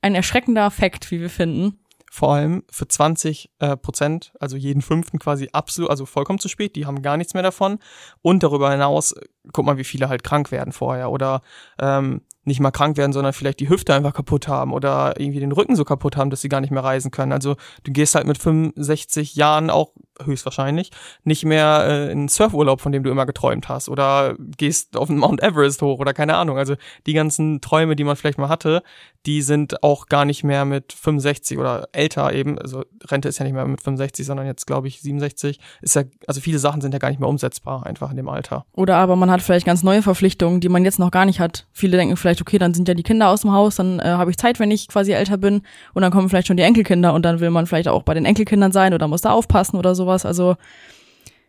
ein 0.00 0.14
erschreckender 0.14 0.70
Fakt, 0.70 1.10
wie 1.10 1.20
wir 1.20 1.30
finden. 1.30 1.78
Vor 2.10 2.34
allem 2.34 2.64
für 2.70 2.88
20 2.88 3.50
äh, 3.58 3.76
Prozent, 3.76 4.32
also 4.40 4.56
jeden 4.56 4.80
Fünften 4.80 5.18
quasi 5.18 5.50
absolut, 5.52 5.90
also 5.90 6.06
vollkommen 6.06 6.38
zu 6.38 6.48
spät. 6.48 6.74
Die 6.74 6.86
haben 6.86 7.02
gar 7.02 7.16
nichts 7.16 7.34
mehr 7.34 7.42
davon. 7.42 7.78
Und 8.22 8.42
darüber 8.42 8.70
hinaus, 8.70 9.14
guck 9.52 9.66
mal, 9.66 9.76
wie 9.76 9.84
viele 9.84 10.08
halt 10.08 10.24
krank 10.24 10.50
werden 10.50 10.72
vorher 10.72 11.10
oder 11.10 11.42
ähm, 11.78 12.22
nicht 12.48 12.60
mal 12.60 12.72
krank 12.72 12.96
werden, 12.96 13.12
sondern 13.12 13.32
vielleicht 13.32 13.60
die 13.60 13.68
Hüfte 13.68 13.94
einfach 13.94 14.12
kaputt 14.12 14.48
haben 14.48 14.72
oder 14.72 15.14
irgendwie 15.18 15.40
den 15.40 15.52
Rücken 15.52 15.76
so 15.76 15.84
kaputt 15.84 16.16
haben, 16.16 16.30
dass 16.30 16.40
sie 16.40 16.48
gar 16.48 16.60
nicht 16.60 16.72
mehr 16.72 16.82
reisen 16.82 17.12
können. 17.12 17.32
Also 17.32 17.56
du 17.84 17.92
gehst 17.92 18.16
halt 18.16 18.26
mit 18.26 18.38
65 18.38 19.36
Jahren 19.36 19.70
auch 19.70 19.92
höchstwahrscheinlich 20.24 20.90
nicht 21.24 21.44
mehr 21.44 21.84
äh, 21.86 22.12
in 22.12 22.28
Surfurlaub, 22.28 22.80
von 22.80 22.92
dem 22.92 23.02
du 23.02 23.10
immer 23.10 23.26
geträumt 23.26 23.68
hast 23.68 23.88
oder 23.88 24.34
gehst 24.56 24.96
auf 24.96 25.08
den 25.08 25.18
Mount 25.18 25.42
Everest 25.42 25.82
hoch 25.82 26.00
oder 26.00 26.12
keine 26.12 26.36
Ahnung. 26.36 26.58
Also 26.58 26.74
die 27.06 27.12
ganzen 27.12 27.60
Träume, 27.60 27.96
die 27.96 28.04
man 28.04 28.16
vielleicht 28.16 28.38
mal 28.38 28.48
hatte, 28.48 28.82
die 29.26 29.42
sind 29.42 29.82
auch 29.82 30.06
gar 30.06 30.24
nicht 30.24 30.44
mehr 30.44 30.64
mit 30.64 30.92
65 30.92 31.58
oder 31.58 31.88
älter 31.92 32.32
eben. 32.32 32.58
Also 32.58 32.84
Rente 33.06 33.28
ist 33.28 33.38
ja 33.38 33.44
nicht 33.44 33.54
mehr 33.54 33.66
mit 33.66 33.82
65, 33.82 34.26
sondern 34.26 34.46
jetzt 34.46 34.66
glaube 34.66 34.88
ich 34.88 35.00
67. 35.00 35.60
Ist 35.82 35.96
ja, 35.96 36.04
also 36.26 36.40
viele 36.40 36.58
Sachen 36.58 36.80
sind 36.80 36.92
ja 36.92 36.98
gar 36.98 37.10
nicht 37.10 37.20
mehr 37.20 37.28
umsetzbar 37.28 37.84
einfach 37.86 38.10
in 38.10 38.16
dem 38.16 38.28
Alter. 38.28 38.64
Oder 38.72 38.96
aber 38.96 39.16
man 39.16 39.30
hat 39.30 39.42
vielleicht 39.42 39.66
ganz 39.66 39.82
neue 39.82 40.02
Verpflichtungen, 40.02 40.60
die 40.60 40.68
man 40.68 40.84
jetzt 40.84 40.98
noch 40.98 41.10
gar 41.10 41.24
nicht 41.24 41.40
hat. 41.40 41.66
Viele 41.72 41.96
denken 41.96 42.16
vielleicht, 42.38 42.42
okay, 42.42 42.58
dann 42.58 42.74
sind 42.74 42.88
ja 42.88 42.94
die 42.94 43.02
Kinder 43.02 43.28
aus 43.28 43.42
dem 43.42 43.52
Haus, 43.52 43.76
dann 43.76 44.00
äh, 44.00 44.04
habe 44.04 44.30
ich 44.30 44.36
Zeit, 44.36 44.58
wenn 44.58 44.70
ich 44.70 44.88
quasi 44.88 45.12
älter 45.12 45.36
bin 45.36 45.62
und 45.94 46.02
dann 46.02 46.10
kommen 46.10 46.28
vielleicht 46.28 46.46
schon 46.46 46.56
die 46.56 46.62
Enkelkinder 46.62 47.14
und 47.14 47.24
dann 47.24 47.40
will 47.40 47.50
man 47.50 47.66
vielleicht 47.66 47.88
auch 47.88 48.02
bei 48.02 48.14
den 48.14 48.24
Enkelkindern 48.24 48.72
sein 48.72 48.94
oder 48.94 49.08
muss 49.08 49.22
da 49.22 49.30
aufpassen 49.30 49.76
oder 49.76 49.94
sowas. 49.94 50.24
Also 50.24 50.56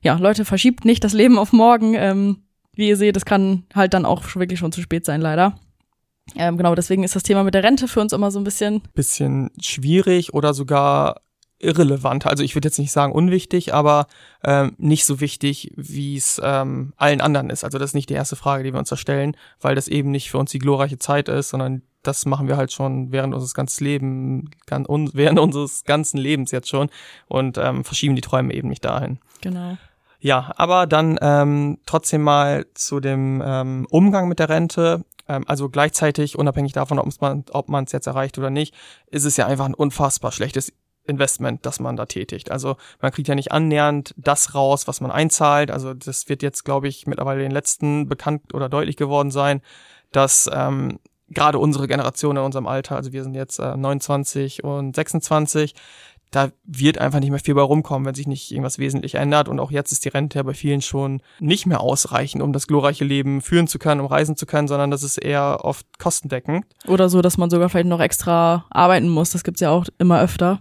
ja, 0.01 0.17
Leute, 0.17 0.45
verschiebt 0.45 0.85
nicht 0.85 1.03
das 1.03 1.13
Leben 1.13 1.37
auf 1.37 1.51
morgen. 1.51 1.93
Ähm, 1.93 2.37
wie 2.73 2.87
ihr 2.87 2.97
seht, 2.97 3.15
das 3.15 3.25
kann 3.25 3.63
halt 3.75 3.93
dann 3.93 4.05
auch 4.05 4.23
wirklich 4.35 4.59
schon 4.59 4.71
zu 4.71 4.81
spät 4.81 5.05
sein, 5.05 5.21
leider. 5.21 5.55
Ähm, 6.35 6.57
genau, 6.57 6.75
deswegen 6.75 7.03
ist 7.03 7.15
das 7.15 7.23
Thema 7.23 7.43
mit 7.43 7.53
der 7.53 7.63
Rente 7.63 7.87
für 7.87 7.99
uns 7.99 8.13
immer 8.13 8.31
so 8.31 8.39
ein 8.39 8.43
bisschen. 8.43 8.81
Bisschen 8.93 9.49
schwierig 9.59 10.33
oder 10.33 10.53
sogar 10.53 11.21
irrelevant. 11.59 12.25
Also 12.25 12.43
ich 12.43 12.55
würde 12.55 12.67
jetzt 12.67 12.79
nicht 12.79 12.91
sagen 12.91 13.13
unwichtig, 13.13 13.73
aber 13.73 14.07
ähm, 14.43 14.75
nicht 14.77 15.05
so 15.05 15.19
wichtig, 15.19 15.71
wie 15.75 16.15
es 16.15 16.41
ähm, 16.43 16.93
allen 16.97 17.21
anderen 17.21 17.49
ist. 17.49 17.63
Also 17.63 17.77
das 17.77 17.91
ist 17.91 17.95
nicht 17.95 18.09
die 18.09 18.15
erste 18.15 18.35
Frage, 18.35 18.63
die 18.63 18.73
wir 18.73 18.79
uns 18.79 18.89
da 18.89 18.97
stellen, 18.97 19.35
weil 19.59 19.75
das 19.75 19.87
eben 19.87 20.11
nicht 20.11 20.31
für 20.31 20.37
uns 20.37 20.51
die 20.51 20.59
glorreiche 20.59 20.97
Zeit 20.97 21.27
ist, 21.27 21.49
sondern 21.49 21.81
das 22.01 22.25
machen 22.25 22.47
wir 22.47 22.55
halt 22.55 22.71
schon 22.71 23.11
während 23.11 23.33
unseres 23.33 23.53
ganzen 23.53 23.83
Lebens, 23.83 24.49
während 25.13 25.39
unseres 25.39 25.83
ganzen 25.83 26.17
Lebens 26.17 26.51
jetzt 26.51 26.69
schon 26.69 26.89
und 27.27 27.57
ähm, 27.57 27.83
verschieben 27.83 28.15
die 28.15 28.21
Träume 28.21 28.53
eben 28.53 28.69
nicht 28.69 28.85
dahin. 28.85 29.19
Genau. 29.41 29.77
Ja, 30.21 30.51
aber 30.57 30.85
dann 30.85 31.17
ähm, 31.21 31.79
trotzdem 31.85 32.21
mal 32.23 32.65
zu 32.73 32.99
dem 32.99 33.41
ähm, 33.45 33.87
Umgang 33.89 34.27
mit 34.27 34.39
der 34.39 34.49
Rente. 34.49 35.05
Ähm, 35.29 35.45
also 35.47 35.69
gleichzeitig, 35.69 36.37
unabhängig 36.37 36.73
davon, 36.73 36.99
ob 36.99 37.21
man 37.21 37.45
ob 37.51 37.69
man 37.69 37.85
es 37.85 37.93
jetzt 37.93 38.07
erreicht 38.07 38.37
oder 38.37 38.49
nicht, 38.49 38.75
ist 39.07 39.23
es 39.23 39.37
ja 39.37 39.47
einfach 39.47 39.65
ein 39.65 39.73
unfassbar 39.73 40.33
schlechtes 40.33 40.73
Investment, 41.09 41.65
das 41.65 41.79
man 41.79 41.95
da 41.95 42.05
tätigt. 42.05 42.51
Also 42.51 42.77
man 43.01 43.11
kriegt 43.11 43.27
ja 43.27 43.35
nicht 43.35 43.51
annähernd 43.51 44.13
das 44.17 44.55
raus, 44.55 44.87
was 44.87 45.01
man 45.01 45.11
einzahlt. 45.11 45.71
Also 45.71 45.93
das 45.93 46.29
wird 46.29 46.43
jetzt, 46.43 46.63
glaube 46.63 46.87
ich, 46.87 47.07
mittlerweile 47.07 47.41
den 47.41 47.51
letzten 47.51 48.07
bekannt 48.07 48.53
oder 48.53 48.69
deutlich 48.69 48.95
geworden 48.95 49.31
sein, 49.31 49.61
dass 50.11 50.49
ähm, 50.53 50.99
gerade 51.29 51.59
unsere 51.59 51.87
Generation 51.87 52.37
in 52.37 52.43
unserem 52.43 52.67
Alter, 52.67 52.95
also 52.95 53.11
wir 53.11 53.23
sind 53.23 53.35
jetzt 53.35 53.59
äh, 53.59 53.75
29 53.75 54.63
und 54.63 54.95
26, 54.95 55.75
da 56.31 56.51
wird 56.63 56.99
einfach 56.99 57.19
nicht 57.19 57.31
mehr 57.31 57.39
viel 57.39 57.55
bei 57.55 57.61
rumkommen, 57.61 58.05
wenn 58.05 58.13
sich 58.13 58.27
nicht 58.27 58.51
irgendwas 58.51 58.77
wesentlich 58.77 59.15
ändert. 59.15 59.49
Und 59.49 59.59
auch 59.59 59.71
jetzt 59.71 59.91
ist 59.91 60.05
die 60.05 60.09
Rente 60.09 60.37
ja 60.37 60.43
bei 60.43 60.53
vielen 60.53 60.81
schon 60.81 61.21
nicht 61.39 61.65
mehr 61.65 61.81
ausreichend, 61.81 62.43
um 62.43 62.53
das 62.53 62.67
glorreiche 62.67 63.03
Leben 63.03 63.41
führen 63.41 63.67
zu 63.67 63.79
können, 63.79 64.01
um 64.01 64.07
reisen 64.07 64.35
zu 64.35 64.45
können, 64.45 64.67
sondern 64.67 64.91
das 64.91 65.03
ist 65.03 65.17
eher 65.17 65.59
oft 65.63 65.85
kostendeckend. 65.97 66.65
Oder 66.87 67.09
so, 67.09 67.21
dass 67.21 67.37
man 67.37 67.49
sogar 67.49 67.69
vielleicht 67.69 67.87
noch 67.87 67.99
extra 67.99 68.65
arbeiten 68.69 69.09
muss. 69.09 69.31
Das 69.31 69.43
gibt's 69.43 69.61
ja 69.61 69.71
auch 69.71 69.85
immer 69.97 70.21
öfter. 70.21 70.59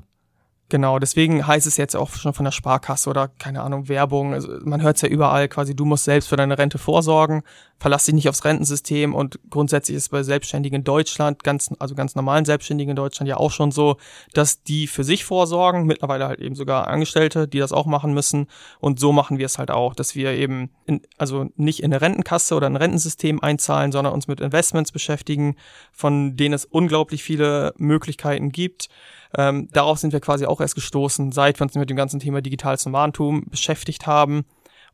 Genau, 0.71 0.99
deswegen 0.99 1.47
heißt 1.47 1.67
es 1.67 1.79
jetzt 1.79 1.97
auch 1.97 2.13
schon 2.13 2.35
von 2.35 2.45
der 2.45 2.53
Sparkasse 2.53 3.09
oder 3.09 3.29
keine 3.29 3.63
Ahnung, 3.63 3.89
Werbung. 3.89 4.35
Also 4.35 4.53
man 4.65 4.83
hört 4.83 4.97
es 4.97 5.03
ja 5.03 5.09
überall 5.09 5.49
quasi, 5.49 5.75
du 5.75 5.87
musst 5.87 6.05
selbst 6.05 6.29
für 6.29 6.37
deine 6.37 6.59
Rente 6.59 6.77
vorsorgen, 6.77 7.43
verlass 7.79 8.05
dich 8.05 8.15
nicht 8.15 8.29
aufs 8.29 8.45
Rentensystem 8.45 9.15
und 9.15 9.41
grundsätzlich 9.49 9.97
ist 9.97 10.11
bei 10.11 10.23
Selbstständigen 10.23 10.81
in 10.81 10.85
Deutschland, 10.85 11.43
ganz, 11.43 11.71
also 11.79 11.95
ganz 11.95 12.15
normalen 12.17 12.45
Selbstständigen 12.45 12.91
in 12.91 12.97
Deutschland 12.97 13.31
ja 13.31 13.39
auch 13.39 13.51
schon 13.51 13.71
so, 13.71 13.97
dass 14.35 14.63
die 14.63 14.89
für 14.89 15.05
sich 15.05 15.25
vorsorgen, 15.25 15.87
mittlerweile 15.87 16.29
halt 16.29 16.41
eben 16.41 16.55
sogar 16.55 16.89
Angestellte, 16.89 17.49
die 17.49 17.61
das 17.61 17.73
auch 17.73 17.87
machen 17.87 18.13
müssen. 18.13 18.47
Und 18.79 19.01
so 19.01 19.11
machen 19.11 19.39
wir 19.39 19.47
es 19.47 19.57
halt 19.57 19.71
auch, 19.71 19.95
dass 19.95 20.15
wir 20.15 20.33
eben 20.33 20.69
in, 20.85 21.01
also 21.17 21.47
nicht 21.57 21.83
in 21.83 21.95
eine 21.95 22.03
Rentenkasse 22.03 22.55
oder 22.55 22.67
ein 22.67 22.77
Rentensystem 22.77 23.41
einzahlen, 23.41 23.91
sondern 23.91 24.13
uns 24.13 24.29
mit 24.29 24.41
Investments 24.41 24.93
beschäftigen, 24.93 25.57
von 25.93 26.37
denen 26.37 26.53
es 26.53 26.67
unglaublich 26.67 27.23
viele 27.23 27.73
Möglichkeiten 27.79 28.53
gibt 28.53 28.91
ähm, 29.37 29.68
darauf 29.73 29.99
sind 29.99 30.12
wir 30.12 30.20
quasi 30.20 30.47
auch 30.47 30.61
erst 30.61 30.75
gestoßen, 30.75 31.32
seit 31.32 31.61
wir 31.61 31.64
uns 31.64 31.75
mit 31.75 31.90
dem 31.90 31.97
ganzen 31.97 32.20
Thema 32.20 32.40
digitales 32.40 32.85
Nomadentum 32.87 33.44
beschäftigt 33.50 34.06
haben 34.06 34.44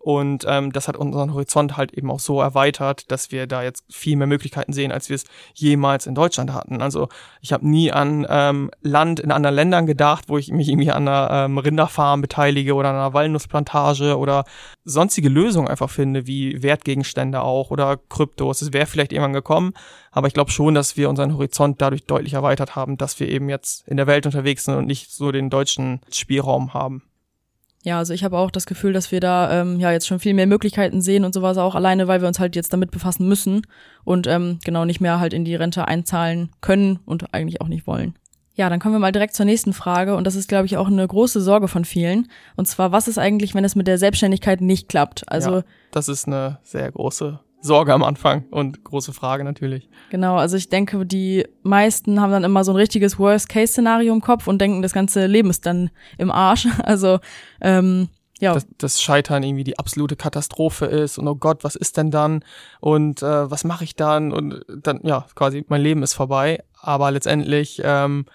und 0.04 0.44
ähm, 0.46 0.70
das 0.70 0.86
hat 0.86 0.98
unseren 0.98 1.32
Horizont 1.32 1.78
halt 1.78 1.94
eben 1.94 2.10
auch 2.10 2.20
so 2.20 2.38
erweitert, 2.38 3.10
dass 3.10 3.32
wir 3.32 3.46
da 3.46 3.62
jetzt 3.62 3.84
viel 3.90 4.16
mehr 4.16 4.26
Möglichkeiten 4.26 4.74
sehen, 4.74 4.92
als 4.92 5.08
wir 5.08 5.16
es 5.16 5.24
jemals 5.54 6.06
in 6.06 6.14
Deutschland 6.14 6.52
hatten. 6.52 6.82
Also 6.82 7.08
ich 7.40 7.54
habe 7.54 7.66
nie 7.66 7.90
an 7.90 8.26
ähm, 8.28 8.70
Land 8.82 9.18
in 9.18 9.32
anderen 9.32 9.56
Ländern 9.56 9.86
gedacht, 9.86 10.24
wo 10.28 10.36
ich 10.36 10.52
mich 10.52 10.68
irgendwie 10.68 10.90
an 10.90 11.08
einer 11.08 11.30
ähm, 11.32 11.56
Rinderfarm 11.56 12.20
beteilige 12.20 12.74
oder 12.74 12.90
an 12.90 12.96
einer 12.96 13.14
Walnussplantage 13.14 14.18
oder 14.18 14.44
sonstige 14.84 15.30
Lösungen 15.30 15.68
einfach 15.68 15.88
finde, 15.88 16.26
wie 16.26 16.62
Wertgegenstände 16.62 17.40
auch 17.40 17.70
oder 17.70 17.96
Kryptos. 17.96 18.60
Es 18.60 18.74
wäre 18.74 18.84
vielleicht 18.84 19.10
irgendwann 19.10 19.32
gekommen, 19.32 19.72
aber 20.10 20.26
ich 20.26 20.34
glaube 20.34 20.50
schon, 20.50 20.74
dass 20.74 20.98
wir 20.98 21.08
unseren 21.08 21.32
Horizont 21.32 21.80
dadurch 21.80 22.04
deutlich 22.04 22.34
erweitert 22.34 22.76
haben, 22.76 22.98
dass 22.98 23.18
wir 23.20 23.28
eben 23.30 23.48
jetzt 23.48 23.88
in 23.88 23.96
der 23.96 24.06
Welt 24.06 24.26
unterwegs 24.26 24.64
sind 24.64 24.74
und 24.74 24.86
nicht 24.86 25.12
so 25.12 25.32
den 25.32 25.48
deutschen 25.48 26.02
Spielraum 26.12 26.74
haben. 26.74 27.04
Ja, 27.84 27.98
also 27.98 28.14
ich 28.14 28.24
habe 28.24 28.38
auch 28.38 28.50
das 28.50 28.64
Gefühl, 28.64 28.94
dass 28.94 29.12
wir 29.12 29.20
da 29.20 29.60
ähm, 29.60 29.78
ja 29.78 29.92
jetzt 29.92 30.06
schon 30.06 30.18
viel 30.18 30.32
mehr 30.32 30.46
Möglichkeiten 30.46 31.02
sehen 31.02 31.22
und 31.22 31.34
sowas 31.34 31.58
auch 31.58 31.74
alleine, 31.74 32.08
weil 32.08 32.22
wir 32.22 32.28
uns 32.28 32.40
halt 32.40 32.56
jetzt 32.56 32.72
damit 32.72 32.90
befassen 32.90 33.28
müssen 33.28 33.66
und 34.04 34.26
ähm, 34.26 34.58
genau 34.64 34.86
nicht 34.86 35.02
mehr 35.02 35.20
halt 35.20 35.34
in 35.34 35.44
die 35.44 35.54
Rente 35.54 35.86
einzahlen 35.86 36.50
können 36.62 36.98
und 37.04 37.34
eigentlich 37.34 37.60
auch 37.60 37.68
nicht 37.68 37.86
wollen. 37.86 38.14
Ja, 38.54 38.70
dann 38.70 38.80
kommen 38.80 38.94
wir 38.94 39.00
mal 39.00 39.12
direkt 39.12 39.34
zur 39.34 39.44
nächsten 39.44 39.74
Frage 39.74 40.16
und 40.16 40.26
das 40.26 40.34
ist, 40.34 40.48
glaube 40.48 40.64
ich, 40.64 40.78
auch 40.78 40.86
eine 40.86 41.06
große 41.06 41.42
Sorge 41.42 41.68
von 41.68 41.84
vielen. 41.84 42.28
Und 42.56 42.66
zwar, 42.66 42.90
was 42.90 43.06
ist 43.06 43.18
eigentlich, 43.18 43.54
wenn 43.54 43.64
es 43.64 43.74
mit 43.74 43.86
der 43.86 43.98
Selbstständigkeit 43.98 44.62
nicht 44.62 44.88
klappt? 44.88 45.30
Also 45.30 45.56
ja, 45.56 45.64
das 45.90 46.08
ist 46.08 46.26
eine 46.26 46.60
sehr 46.62 46.90
große 46.90 47.38
Sorge 47.64 47.94
am 47.94 48.02
Anfang 48.02 48.44
und 48.50 48.84
große 48.84 49.14
Frage 49.14 49.42
natürlich. 49.42 49.88
Genau, 50.10 50.36
also 50.36 50.56
ich 50.56 50.68
denke, 50.68 51.06
die 51.06 51.46
meisten 51.62 52.20
haben 52.20 52.30
dann 52.30 52.44
immer 52.44 52.62
so 52.62 52.72
ein 52.72 52.76
richtiges 52.76 53.18
Worst-Case-Szenario 53.18 54.12
im 54.12 54.20
Kopf 54.20 54.46
und 54.46 54.60
denken, 54.60 54.82
das 54.82 54.92
ganze 54.92 55.26
Leben 55.26 55.48
ist 55.48 55.64
dann 55.64 55.90
im 56.18 56.30
Arsch. 56.30 56.68
Also 56.84 57.18
ähm, 57.62 58.08
ja. 58.40 58.52
Dass 58.52 58.66
das 58.76 59.00
Scheitern 59.00 59.42
irgendwie 59.42 59.64
die 59.64 59.78
absolute 59.78 60.16
Katastrophe 60.16 60.84
ist 60.84 61.18
und 61.18 61.26
oh 61.26 61.36
Gott, 61.36 61.64
was 61.64 61.76
ist 61.76 61.96
denn 61.96 62.10
dann 62.10 62.44
und 62.80 63.22
äh, 63.22 63.50
was 63.50 63.64
mache 63.64 63.84
ich 63.84 63.96
dann 63.96 64.32
und 64.32 64.64
dann 64.68 65.00
ja 65.02 65.24
quasi 65.34 65.64
mein 65.68 65.80
Leben 65.80 66.02
ist 66.02 66.12
vorbei. 66.12 66.62
Aber 66.80 67.10
letztendlich 67.10 67.80
ähm, 67.82 68.26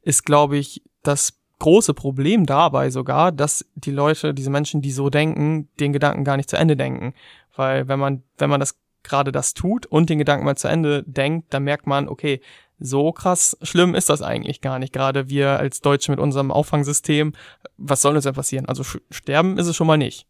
ist, 0.00 0.24
glaube 0.24 0.56
ich, 0.56 0.82
das 1.02 1.34
große 1.58 1.92
Problem 1.92 2.46
dabei 2.46 2.90
sogar, 2.90 3.32
dass 3.32 3.66
die 3.74 3.90
Leute, 3.90 4.32
diese 4.32 4.50
Menschen, 4.50 4.80
die 4.80 4.92
so 4.92 5.10
denken, 5.10 5.68
den 5.80 5.92
Gedanken 5.92 6.24
gar 6.24 6.36
nicht 6.36 6.48
zu 6.48 6.56
Ende 6.56 6.76
denken. 6.76 7.14
Weil 7.58 7.88
wenn 7.88 7.98
man, 7.98 8.22
wenn 8.38 8.48
man 8.48 8.60
das 8.60 8.78
gerade 9.02 9.32
das 9.32 9.52
tut 9.52 9.86
und 9.86 10.08
den 10.08 10.18
Gedanken 10.18 10.44
mal 10.44 10.56
zu 10.56 10.68
Ende 10.68 11.02
denkt, 11.06 11.52
dann 11.52 11.64
merkt 11.64 11.86
man, 11.86 12.08
okay, 12.08 12.40
so 12.78 13.10
krass 13.10 13.58
schlimm 13.62 13.94
ist 13.94 14.08
das 14.08 14.22
eigentlich 14.22 14.60
gar 14.60 14.78
nicht. 14.78 14.92
Gerade 14.92 15.28
wir 15.28 15.58
als 15.58 15.80
Deutsche 15.80 16.12
mit 16.12 16.20
unserem 16.20 16.52
Auffangsystem, 16.52 17.32
was 17.76 18.00
soll 18.00 18.14
uns 18.14 18.24
denn 18.24 18.34
passieren? 18.34 18.66
Also 18.66 18.84
sterben 19.10 19.58
ist 19.58 19.66
es 19.66 19.74
schon 19.74 19.88
mal 19.88 19.98
nicht. 19.98 20.26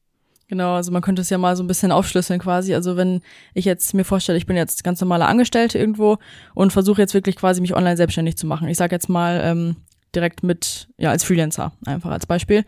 Genau, 0.48 0.74
also 0.74 0.90
man 0.90 1.02
könnte 1.02 1.20
es 1.20 1.28
ja 1.28 1.36
mal 1.36 1.56
so 1.56 1.62
ein 1.62 1.66
bisschen 1.66 1.92
aufschlüsseln 1.92 2.40
quasi. 2.40 2.74
Also 2.74 2.96
wenn 2.96 3.20
ich 3.52 3.66
jetzt 3.66 3.92
mir 3.92 4.04
vorstelle, 4.04 4.38
ich 4.38 4.46
bin 4.46 4.56
jetzt 4.56 4.82
ganz 4.82 4.98
normale 5.02 5.26
Angestellte 5.26 5.78
irgendwo 5.78 6.16
und 6.54 6.72
versuche 6.72 7.02
jetzt 7.02 7.12
wirklich 7.12 7.36
quasi 7.36 7.60
mich 7.60 7.76
online 7.76 7.98
selbstständig 7.98 8.38
zu 8.38 8.46
machen. 8.46 8.68
Ich 8.68 8.78
sage 8.78 8.94
jetzt 8.96 9.10
mal 9.10 9.40
ähm, 9.44 9.76
direkt 10.14 10.42
mit, 10.42 10.88
ja, 10.98 11.10
als 11.10 11.24
Freelancer, 11.24 11.72
einfach 11.84 12.10
als 12.10 12.26
Beispiel 12.26 12.64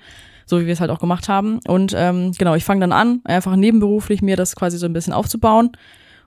so 0.51 0.61
wie 0.61 0.67
wir 0.67 0.73
es 0.73 0.81
halt 0.81 0.91
auch 0.91 0.99
gemacht 0.99 1.29
haben. 1.29 1.61
Und 1.67 1.95
ähm, 1.97 2.33
genau, 2.37 2.57
ich 2.57 2.65
fange 2.65 2.81
dann 2.81 2.93
an, 2.93 3.21
einfach 3.25 3.57
nebenberuflich 3.57 4.21
mir 4.21 4.37
das 4.37 4.57
quasi 4.57 4.77
so 4.77 4.87
ein 4.87 4.93
bisschen 4.93 5.15
aufzubauen. 5.15 5.71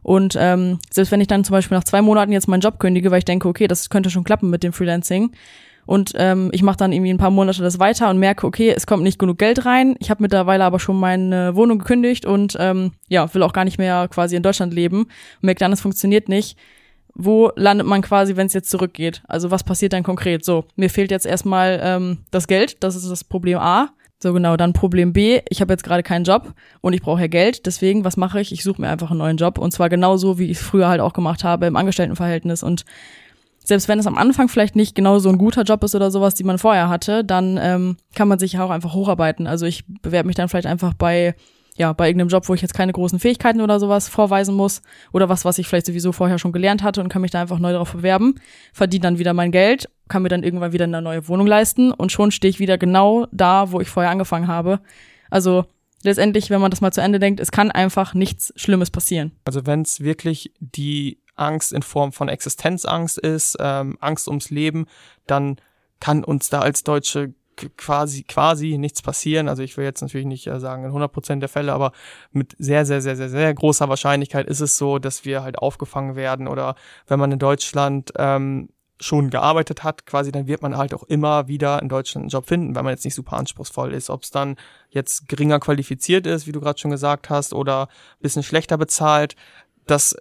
Und 0.02 0.36
ähm, 0.40 0.80
selbst 0.90 1.12
wenn 1.12 1.22
ich 1.22 1.28
dann 1.28 1.44
zum 1.44 1.54
Beispiel 1.54 1.78
nach 1.78 1.84
zwei 1.84 2.02
Monaten 2.02 2.32
jetzt 2.32 2.48
meinen 2.48 2.62
Job 2.62 2.80
kündige, 2.80 3.12
weil 3.12 3.20
ich 3.20 3.26
denke, 3.26 3.48
okay, 3.48 3.68
das 3.68 3.90
könnte 3.90 4.10
schon 4.10 4.24
klappen 4.24 4.50
mit 4.50 4.64
dem 4.64 4.74
Freelancing. 4.74 5.32
Und 5.86 6.14
ähm, 6.16 6.50
ich 6.54 6.64
mache 6.64 6.78
dann 6.78 6.94
irgendwie 6.94 7.14
ein 7.14 7.18
paar 7.18 7.30
Monate 7.30 7.62
das 7.62 7.78
weiter 7.80 8.10
und 8.10 8.18
merke, 8.18 8.48
okay, 8.48 8.74
es 8.76 8.88
kommt 8.88 9.04
nicht 9.04 9.20
genug 9.20 9.38
Geld 9.38 9.66
rein. 9.66 9.96
Ich 10.00 10.10
habe 10.10 10.24
mittlerweile 10.24 10.64
aber 10.64 10.80
schon 10.80 10.98
meine 10.98 11.56
Wohnung 11.56 11.80
gekündigt 11.80 12.26
und 12.26 12.56
ähm, 12.58 12.92
ja, 13.10 13.34
will 13.34 13.44
auch 13.44 13.52
gar 13.52 13.66
nicht 13.66 13.78
mehr 13.78 14.08
quasi 14.08 14.38
in 14.38 14.44
Deutschland 14.44 14.74
leben. 14.74 15.04
Und 15.04 15.44
merke 15.44 15.60
dann, 15.60 15.74
es 15.74 15.82
funktioniert 15.82 16.30
nicht. 16.30 16.58
Wo 17.16 17.52
landet 17.56 17.86
man 17.86 18.02
quasi, 18.02 18.36
wenn 18.36 18.48
es 18.48 18.54
jetzt 18.54 18.70
zurückgeht? 18.70 19.22
Also 19.28 19.52
was 19.52 19.64
passiert 19.64 19.94
dann 19.94 20.04
konkret? 20.04 20.44
So, 20.44 20.66
mir 20.76 20.90
fehlt 20.90 21.12
jetzt 21.12 21.26
erstmal 21.26 21.80
ähm, 21.84 22.20
das 22.32 22.48
Geld, 22.48 22.84
das 22.84 22.96
ist 22.96 23.10
das 23.10 23.24
Problem 23.24 23.60
A. 23.60 23.90
So 24.22 24.32
genau, 24.34 24.56
dann 24.56 24.72
Problem 24.72 25.12
B, 25.12 25.42
ich 25.50 25.60
habe 25.60 25.74
jetzt 25.74 25.84
gerade 25.84 26.02
keinen 26.02 26.24
Job 26.24 26.54
und 26.80 26.94
ich 26.94 27.02
brauche 27.02 27.20
ja 27.20 27.28
Geld, 27.28 27.66
deswegen, 27.66 28.06
was 28.06 28.16
mache 28.16 28.40
ich? 28.40 28.54
Ich 28.54 28.64
suche 28.64 28.80
mir 28.82 28.88
einfach 28.88 29.12
einen 29.12 29.20
neuen 29.20 29.36
Job 29.36 29.58
und 29.58 29.72
zwar 29.72 29.90
genauso, 29.90 30.40
wie 30.40 30.46
ich 30.46 30.60
es 30.60 30.64
früher 30.64 30.88
halt 30.88 31.02
auch 31.02 31.12
gemacht 31.12 31.44
habe 31.44 31.66
im 31.66 31.76
Angestelltenverhältnis 31.76 32.64
und 32.64 32.86
selbst 33.66 33.88
wenn 33.88 34.00
es 34.00 34.08
am 34.08 34.18
Anfang 34.18 34.50
vielleicht 34.50 34.76
nicht 34.76 34.96
genau 34.96 35.20
so 35.20 35.30
ein 35.30 35.38
guter 35.38 35.64
Job 35.64 35.84
ist 35.84 35.96
oder 35.96 36.12
sowas, 36.12 36.36
die 36.36 36.44
man 36.44 36.58
vorher 36.58 36.90
hatte, 36.90 37.24
dann 37.24 37.58
ähm, 37.62 37.98
kann 38.16 38.28
man 38.28 38.40
sich 38.40 38.58
auch 38.60 38.70
einfach 38.70 38.94
hocharbeiten. 38.94 39.48
Also 39.48 39.66
ich 39.66 39.86
bewerbe 40.02 40.28
mich 40.28 40.36
dann 40.36 40.50
vielleicht 40.50 40.68
einfach 40.68 40.94
bei 40.94 41.36
ja, 41.76 41.92
bei 41.94 42.08
irgendeinem 42.08 42.30
Job, 42.30 42.48
wo 42.48 42.54
ich 42.54 42.62
jetzt 42.62 42.74
keine 42.74 42.94
großen 42.94 43.20
Fähigkeiten 43.20 43.62
oder 43.62 43.80
sowas 43.80 44.08
vorweisen 44.08 44.56
muss 44.56 44.82
oder 45.12 45.30
was, 45.30 45.44
was 45.44 45.58
ich 45.58 45.68
vielleicht 45.68 45.88
sowieso 45.88 46.12
vorher 46.12 46.38
schon 46.38 46.52
gelernt 46.52 46.84
hatte 46.84 47.02
und 47.02 47.10
kann 47.10 47.22
mich 47.22 47.32
da 47.32 47.42
einfach 47.42 47.60
neu 47.60 47.72
darauf 47.72 47.94
bewerben, 47.94 48.36
verdiene 48.74 49.04
dann 49.04 49.20
wieder 49.20 49.34
mein 49.34 49.52
Geld, 49.52 49.90
kann 50.08 50.22
mir 50.22 50.30
dann 50.30 50.44
irgendwann 50.44 50.74
wieder 50.74 50.86
eine 50.86 51.02
neue 51.02 51.28
Wohnung 51.28 51.48
leisten 51.48 51.92
und 51.92 52.12
schon 52.12 52.32
stehe 52.32 52.50
ich 52.50 52.60
wieder 52.60 52.78
genau 52.78 53.28
da, 53.32 53.72
wo 53.72 53.82
ich 53.82 53.90
vorher 53.90 54.12
angefangen 54.12 54.48
habe. 54.48 54.82
Also 55.32 55.66
letztendlich, 56.04 56.50
wenn 56.50 56.62
man 56.62 56.70
das 56.70 56.82
mal 56.82 56.94
zu 56.94 57.02
Ende 57.02 57.20
denkt, 57.20 57.40
es 57.40 57.52
kann 57.52 57.72
einfach 57.72 58.14
nichts 58.14 58.54
Schlimmes 58.56 58.92
passieren. 58.92 59.32
Also 59.46 59.66
wenn 59.66 59.82
es 59.82 60.02
wirklich 60.02 60.52
die 60.60 61.18
Angst 61.36 61.74
in 61.74 61.82
Form 61.82 62.12
von 62.12 62.30
Existenzangst 62.30 63.18
ist, 63.18 63.58
ähm, 63.60 63.98
Angst 64.00 64.28
ums 64.28 64.52
Leben, 64.52 64.86
dann 65.26 65.58
kann 66.00 66.24
uns 66.24 66.50
da 66.50 66.60
als 66.60 66.84
Deutsche 66.84 67.34
quasi, 67.78 68.24
quasi 68.24 68.78
nichts 68.78 69.02
passieren. 69.02 69.50
Also 69.50 69.64
ich 69.64 69.78
will 69.78 69.86
jetzt 69.86 70.02
natürlich 70.02 70.28
nicht 70.28 70.48
äh, 70.48 70.60
sagen 70.60 70.84
in 70.84 70.90
100 70.90 71.12
Prozent 71.12 71.42
der 71.42 71.50
Fälle, 71.50 71.74
aber 71.74 71.92
mit 72.32 72.56
sehr, 72.60 72.86
sehr, 72.86 73.02
sehr, 73.02 73.16
sehr, 73.16 73.30
sehr 73.30 73.54
großer 73.54 73.90
Wahrscheinlichkeit 73.90 74.48
ist 74.48 74.60
es 74.60 74.78
so, 74.78 75.00
dass 75.00 75.26
wir 75.26 75.44
halt 75.44 75.58
aufgefangen 75.58 76.16
werden 76.16 76.48
oder 76.48 76.76
wenn 77.08 77.20
man 77.20 77.32
in 77.32 77.40
Deutschland 77.40 78.12
ähm, 78.18 78.70
schon 79.00 79.30
gearbeitet 79.30 79.84
hat, 79.84 80.06
quasi, 80.06 80.32
dann 80.32 80.48
wird 80.48 80.62
man 80.62 80.78
halt 80.78 80.94
auch 80.94 81.04
immer 81.04 81.48
wieder 81.48 81.82
in 81.82 81.90
Deutschland 81.90 82.24
einen 82.24 82.30
Job 82.30 82.48
finden, 82.48 82.76
wenn 82.76 82.84
man 82.86 82.94
jetzt 82.94 83.06
nicht 83.06 83.16
super 83.16 83.38
anspruchsvoll 83.38 83.94
ist. 83.94 84.10
Ob 84.10 84.24
es 84.24 84.32
dann 84.32 84.56
jetzt 84.90 85.28
geringer 85.28 85.60
qualifiziert 85.60 86.26
ist, 86.26 86.48
wie 86.48 86.52
du 86.52 86.62
gerade 86.62 86.80
schon 86.80 86.92
gesagt 86.92 87.30
hast, 87.30 87.54
oder 87.54 87.90
bisschen 88.22 88.44
schlechter 88.44 88.78
bezahlt, 88.78 89.36
das 89.86 90.16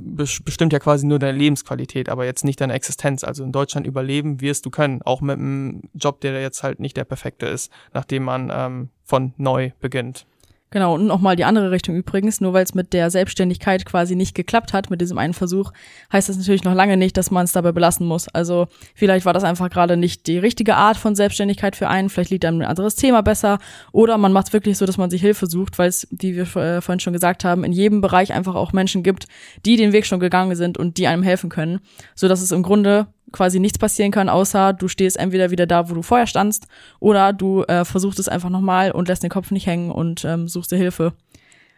bestimmt 0.00 0.72
ja 0.72 0.78
quasi 0.78 1.06
nur 1.06 1.18
deine 1.18 1.38
Lebensqualität, 1.38 2.08
aber 2.08 2.24
jetzt 2.24 2.44
nicht 2.44 2.60
deine 2.60 2.74
Existenz. 2.74 3.24
Also 3.24 3.42
in 3.44 3.52
Deutschland 3.52 3.86
überleben 3.86 4.40
wirst 4.40 4.66
du 4.66 4.70
können, 4.70 5.02
auch 5.02 5.20
mit 5.20 5.38
einem 5.38 5.82
Job, 5.94 6.20
der 6.20 6.40
jetzt 6.40 6.62
halt 6.62 6.80
nicht 6.80 6.96
der 6.96 7.04
perfekte 7.04 7.46
ist, 7.46 7.72
nachdem 7.94 8.24
man 8.24 8.50
ähm, 8.52 8.90
von 9.04 9.32
neu 9.36 9.70
beginnt. 9.80 10.26
Genau, 10.70 10.94
und 10.94 11.06
nochmal 11.06 11.36
die 11.36 11.44
andere 11.44 11.70
Richtung 11.70 11.94
übrigens, 11.94 12.40
nur 12.40 12.52
weil 12.52 12.64
es 12.64 12.74
mit 12.74 12.92
der 12.92 13.08
Selbstständigkeit 13.10 13.86
quasi 13.86 14.16
nicht 14.16 14.34
geklappt 14.34 14.72
hat, 14.72 14.90
mit 14.90 15.00
diesem 15.00 15.16
einen 15.16 15.32
Versuch, 15.32 15.70
heißt 16.12 16.28
das 16.28 16.38
natürlich 16.38 16.64
noch 16.64 16.74
lange 16.74 16.96
nicht, 16.96 17.16
dass 17.16 17.30
man 17.30 17.44
es 17.44 17.52
dabei 17.52 17.70
belassen 17.70 18.04
muss. 18.04 18.26
Also 18.28 18.66
vielleicht 18.94 19.24
war 19.26 19.32
das 19.32 19.44
einfach 19.44 19.70
gerade 19.70 19.96
nicht 19.96 20.26
die 20.26 20.38
richtige 20.38 20.74
Art 20.74 20.96
von 20.96 21.14
Selbstständigkeit 21.14 21.76
für 21.76 21.88
einen, 21.88 22.10
vielleicht 22.10 22.30
liegt 22.30 22.44
einem 22.44 22.62
ein 22.62 22.66
anderes 22.66 22.96
Thema 22.96 23.22
besser. 23.22 23.60
Oder 23.92 24.18
man 24.18 24.32
macht 24.32 24.48
es 24.48 24.52
wirklich 24.52 24.76
so, 24.76 24.86
dass 24.86 24.98
man 24.98 25.08
sich 25.08 25.20
Hilfe 25.20 25.46
sucht, 25.46 25.78
weil 25.78 25.88
es, 25.88 26.08
wie 26.10 26.34
wir 26.34 26.42
äh, 26.56 26.80
vorhin 26.80 27.00
schon 27.00 27.12
gesagt 27.12 27.44
haben, 27.44 27.62
in 27.62 27.72
jedem 27.72 28.00
Bereich 28.00 28.32
einfach 28.32 28.56
auch 28.56 28.72
Menschen 28.72 29.04
gibt, 29.04 29.28
die 29.64 29.76
den 29.76 29.92
Weg 29.92 30.04
schon 30.04 30.18
gegangen 30.18 30.56
sind 30.56 30.78
und 30.78 30.98
die 30.98 31.06
einem 31.06 31.22
helfen 31.22 31.48
können, 31.48 31.78
so 32.16 32.26
dass 32.26 32.42
es 32.42 32.50
im 32.50 32.64
Grunde 32.64 33.06
quasi 33.32 33.60
nichts 33.60 33.78
passieren 33.78 34.12
kann, 34.12 34.28
außer 34.28 34.72
du 34.72 34.88
stehst 34.88 35.18
entweder 35.18 35.50
wieder 35.50 35.66
da, 35.66 35.90
wo 35.90 35.94
du 35.94 36.02
vorher 36.02 36.26
standst, 36.26 36.66
oder 37.00 37.32
du 37.32 37.62
äh, 37.64 37.84
versuchst 37.84 38.18
es 38.18 38.28
einfach 38.28 38.50
nochmal 38.50 38.92
und 38.92 39.08
lässt 39.08 39.22
den 39.22 39.30
Kopf 39.30 39.50
nicht 39.50 39.66
hängen 39.66 39.90
und 39.90 40.24
ähm, 40.24 40.48
suchst 40.48 40.72
dir 40.72 40.76
Hilfe. 40.76 41.12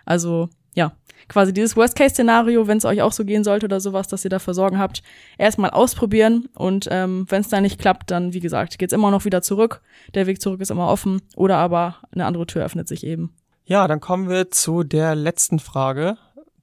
Also 0.05 0.49
ja, 0.75 0.93
quasi 1.29 1.53
dieses 1.53 1.77
Worst-Case-Szenario, 1.77 2.67
wenn 2.67 2.79
es 2.79 2.85
euch 2.85 3.03
auch 3.03 3.13
so 3.13 3.25
gehen 3.25 3.45
sollte 3.45 3.67
oder 3.67 3.81
sowas, 3.81 4.09
dass 4.09 4.25
ihr 4.25 4.31
dafür 4.31 4.55
Sorgen 4.55 4.79
habt, 4.79 5.03
erstmal 5.37 5.71
ausprobieren 5.71 6.49
und 6.55 6.89
ähm, 6.91 7.27
wenn 7.29 7.41
es 7.41 7.49
dann 7.49 7.63
nicht 7.63 7.81
klappt, 7.81 8.11
dann 8.11 8.33
wie 8.33 8.41
gesagt, 8.41 8.79
geht's 8.79 8.93
immer 8.93 9.11
noch 9.11 9.25
wieder 9.25 9.43
zurück. 9.43 9.83
Der 10.15 10.27
Weg 10.27 10.41
zurück 10.41 10.61
ist 10.61 10.71
immer 10.71 10.89
offen 10.89 11.21
oder 11.37 11.57
aber 11.57 11.97
eine 12.13 12.27
andere 12.27 12.47
Tür 12.47 12.65
öffnet 12.65 12.89
sich 12.89 13.05
eben. 13.05 13.35
Ja, 13.65 13.87
dann 13.87 14.01
kommen 14.01 14.31
wir 14.31 14.51
zu 14.51 14.83
der 14.83 15.15
letzten 15.15 15.59
Frage, 15.59 16.17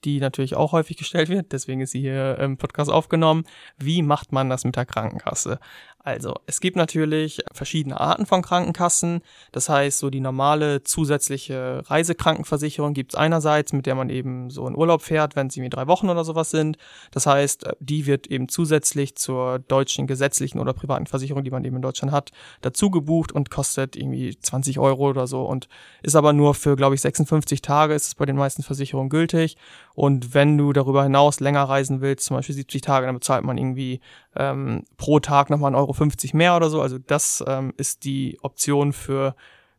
die 0.06 0.20
natürlich 0.20 0.56
auch 0.56 0.72
häufig 0.72 0.98
gestellt 0.98 1.30
wird, 1.30 1.52
deswegen 1.52 1.82
ist 1.82 1.92
sie 1.92 2.00
hier 2.00 2.38
im 2.40 2.58
Podcast 2.58 2.92
aufgenommen. 2.92 3.44
Wie 3.78 4.02
macht 4.02 4.32
man 4.32 4.50
das 4.50 4.64
mit 4.64 4.76
der 4.76 4.86
Krankenkasse? 4.86 5.60
Also, 6.06 6.36
es 6.46 6.60
gibt 6.60 6.78
natürlich 6.78 7.42
verschiedene 7.52 8.00
Arten 8.00 8.28
von 8.28 8.44
Krankenkassen. 8.44 9.22
Das 9.52 9.70
heißt, 9.70 9.98
so 9.98 10.12
die 10.12 10.20
normale 10.20 10.84
zusätzliche 10.84 11.82
Reisekrankenversicherung 11.88 12.94
gibt's 12.94 13.16
einerseits, 13.16 13.74
mit 13.74 13.88
der 13.88 13.96
man 13.96 14.12
eben 14.12 14.52
so 14.52 14.68
in 14.68 14.76
Urlaub 14.76 15.02
fährt, 15.02 15.36
wenn 15.36 15.48
es 15.48 15.58
irgendwie 15.58 15.72
drei 15.72 15.88
Wochen 15.88 16.08
oder 16.08 16.24
sowas 16.24 16.52
sind. 16.52 16.78
Das 17.10 17.26
heißt, 17.26 17.70
die 17.80 18.06
wird 18.06 18.28
eben 18.28 18.50
zusätzlich 18.50 19.16
zur 19.16 19.58
deutschen 19.58 20.06
gesetzlichen 20.06 20.60
oder 20.60 20.74
privaten 20.74 21.08
Versicherung, 21.08 21.44
die 21.44 21.50
man 21.50 21.66
eben 21.66 21.78
in 21.78 21.82
Deutschland 21.82 22.12
hat, 22.12 22.30
dazu 22.62 22.92
gebucht 22.92 23.32
und 23.32 23.50
kostet 23.50 23.96
irgendwie 23.96 24.38
20 24.38 24.78
Euro 24.78 25.10
oder 25.10 25.26
so 25.26 25.44
und 25.44 25.68
ist 26.04 26.16
aber 26.16 26.34
nur 26.34 26.54
für, 26.54 26.76
glaube 26.76 26.94
ich, 26.94 27.02
56 27.02 27.64
Tage 27.64 27.96
ist 27.96 28.10
es 28.10 28.14
bei 28.14 28.28
den 28.28 28.36
meisten 28.36 28.62
Versicherungen 28.62 29.10
gültig. 29.10 29.58
Und 29.96 30.36
wenn 30.36 30.56
du 30.56 30.72
darüber 30.72 31.02
hinaus 31.02 31.40
länger 31.40 31.64
reisen 31.64 32.02
willst, 32.02 32.26
zum 32.26 32.38
Beispiel 32.38 32.54
70 32.54 32.84
Tage, 32.84 33.08
dann 33.08 33.16
bezahlt 33.16 33.44
man 33.44 33.58
irgendwie 33.58 34.02
ähm, 34.36 34.84
pro 34.98 35.20
Tag 35.20 35.50
nochmal 35.50 35.74
1,50 35.76 35.78
Euro 35.78 36.38
mehr 36.38 36.56
oder 36.56 36.70
so. 36.70 36.82
Also 36.82 36.98
das 36.98 37.44
ähm, 37.48 37.74
ist 37.78 38.04
die 38.04 38.38
Option 38.42 38.94
für 38.94 39.36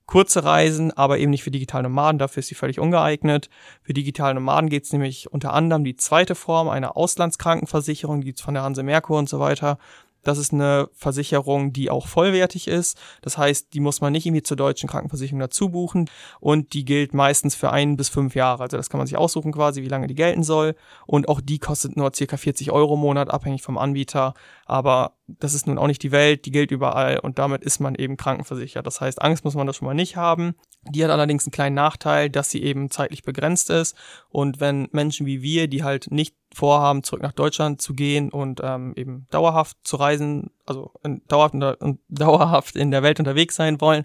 kurze 0.07 0.45
Reisen, 0.45 0.93
aber 0.93 1.19
eben 1.19 1.31
nicht 1.31 1.43
für 1.43 1.51
digitale 1.51 1.83
Nomaden. 1.83 2.19
Dafür 2.19 2.41
ist 2.41 2.47
sie 2.47 2.55
völlig 2.55 2.79
ungeeignet. 2.79 3.51
Für 3.83 3.93
digitale 3.93 4.35
Nomaden 4.35 4.71
geht 4.71 4.85
es 4.85 4.93
nämlich 4.93 5.33
unter 5.33 5.53
anderem 5.53 5.85
die 5.85 5.97
zweite 5.97 6.35
Form, 6.35 6.69
eine 6.69 6.97
Auslandskrankenversicherung, 6.97 8.21
die 8.21 8.33
von 8.33 8.55
der 8.55 8.63
Hanse 8.63 8.85
Merkur 8.85 9.19
und 9.19 9.29
so 9.29 9.41
weiter. 9.41 9.79
Das 10.27 10.39
ist 10.39 10.53
eine 10.53 10.89
Versicherung, 10.93 11.73
die 11.73 11.89
auch 11.89 12.09
vollwertig 12.09 12.67
ist. 12.67 12.99
Das 13.23 13.39
heißt, 13.39 13.73
die 13.75 13.81
muss 13.81 14.01
man 14.01 14.13
nicht 14.13 14.27
irgendwie 14.27 14.43
zur 14.43 14.57
deutschen 14.57 14.89
Krankenversicherung 14.89 15.39
dazu 15.39 15.69
buchen 15.69 16.11
und 16.41 16.73
die 16.73 16.85
gilt 16.85 17.15
meistens 17.15 17.55
für 17.55 17.71
ein 17.71 17.97
bis 17.97 18.09
fünf 18.09 18.35
Jahre. 18.35 18.65
Also 18.65 18.77
das 18.77 18.91
kann 18.91 18.99
man 18.99 19.07
sich 19.07 19.17
aussuchen 19.17 19.53
quasi, 19.53 19.83
wie 19.83 19.89
lange 19.89 20.09
die 20.09 20.17
gelten 20.17 20.43
soll. 20.43 20.75
Und 21.07 21.29
auch 21.29 21.41
die 21.41 21.61
kostet 21.61 21.97
nur 21.97 22.13
circa 22.13 22.37
40 22.37 22.73
Euro 22.73 22.95
im 22.95 23.01
Monat, 23.01 23.31
abhängig 23.31 23.63
vom 23.63 23.79
Anbieter. 23.79 24.35
Aber 24.65 25.13
das 25.29 25.55
ist 25.55 25.67
nun 25.67 25.79
auch 25.79 25.87
nicht 25.87 26.03
die 26.03 26.13
Welt, 26.13 26.45
die 26.45 26.51
gilt 26.51 26.71
überall 26.71 27.19
und 27.19 27.39
damit 27.39 27.63
ist 27.65 27.81
man 27.81 27.95
eben 27.95 28.17
krankenversichert. 28.17 28.87
Das 28.87 29.01
heißt, 29.01 29.23
Angst 29.23 29.45
muss 29.45 29.55
man 29.55 29.67
da 29.67 29.73
schon 29.73 29.87
mal 29.87 29.95
nicht 29.95 30.17
haben. 30.17 30.55
Die 30.89 31.05
hat 31.05 31.11
allerdings 31.11 31.47
einen 31.47 31.53
kleinen 31.53 31.75
Nachteil, 31.75 32.31
dass 32.31 32.51
sie 32.51 32.63
eben 32.63 32.91
zeitlich 32.91 33.23
begrenzt 33.23 33.71
ist. 33.71 33.97
Und 34.29 34.61
wenn 34.61 34.89
Menschen 34.93 35.27
wie 35.27 35.43
wir, 35.43 35.69
die 35.69 35.83
halt 35.83 36.11
nicht 36.11 36.35
vorhaben, 36.57 37.03
zurück 37.03 37.23
nach 37.23 37.33
Deutschland 37.33 37.83
zu 37.83 37.93
gehen 37.93 38.31
und 38.31 38.61
ähm, 38.65 38.95
eben 38.97 39.27
dauerhaft 39.31 39.77
zu 39.85 39.97
reisen, 39.97 40.51
also 40.65 40.91
in, 41.05 41.21
dauerhaft, 41.29 41.55
in 41.83 41.99
dauerhaft 42.09 42.77
in 42.77 42.91
der 42.91 43.03
Welt 43.03 43.19
unterwegs 43.19 43.57
sein 43.57 43.81
wollen, 43.81 44.05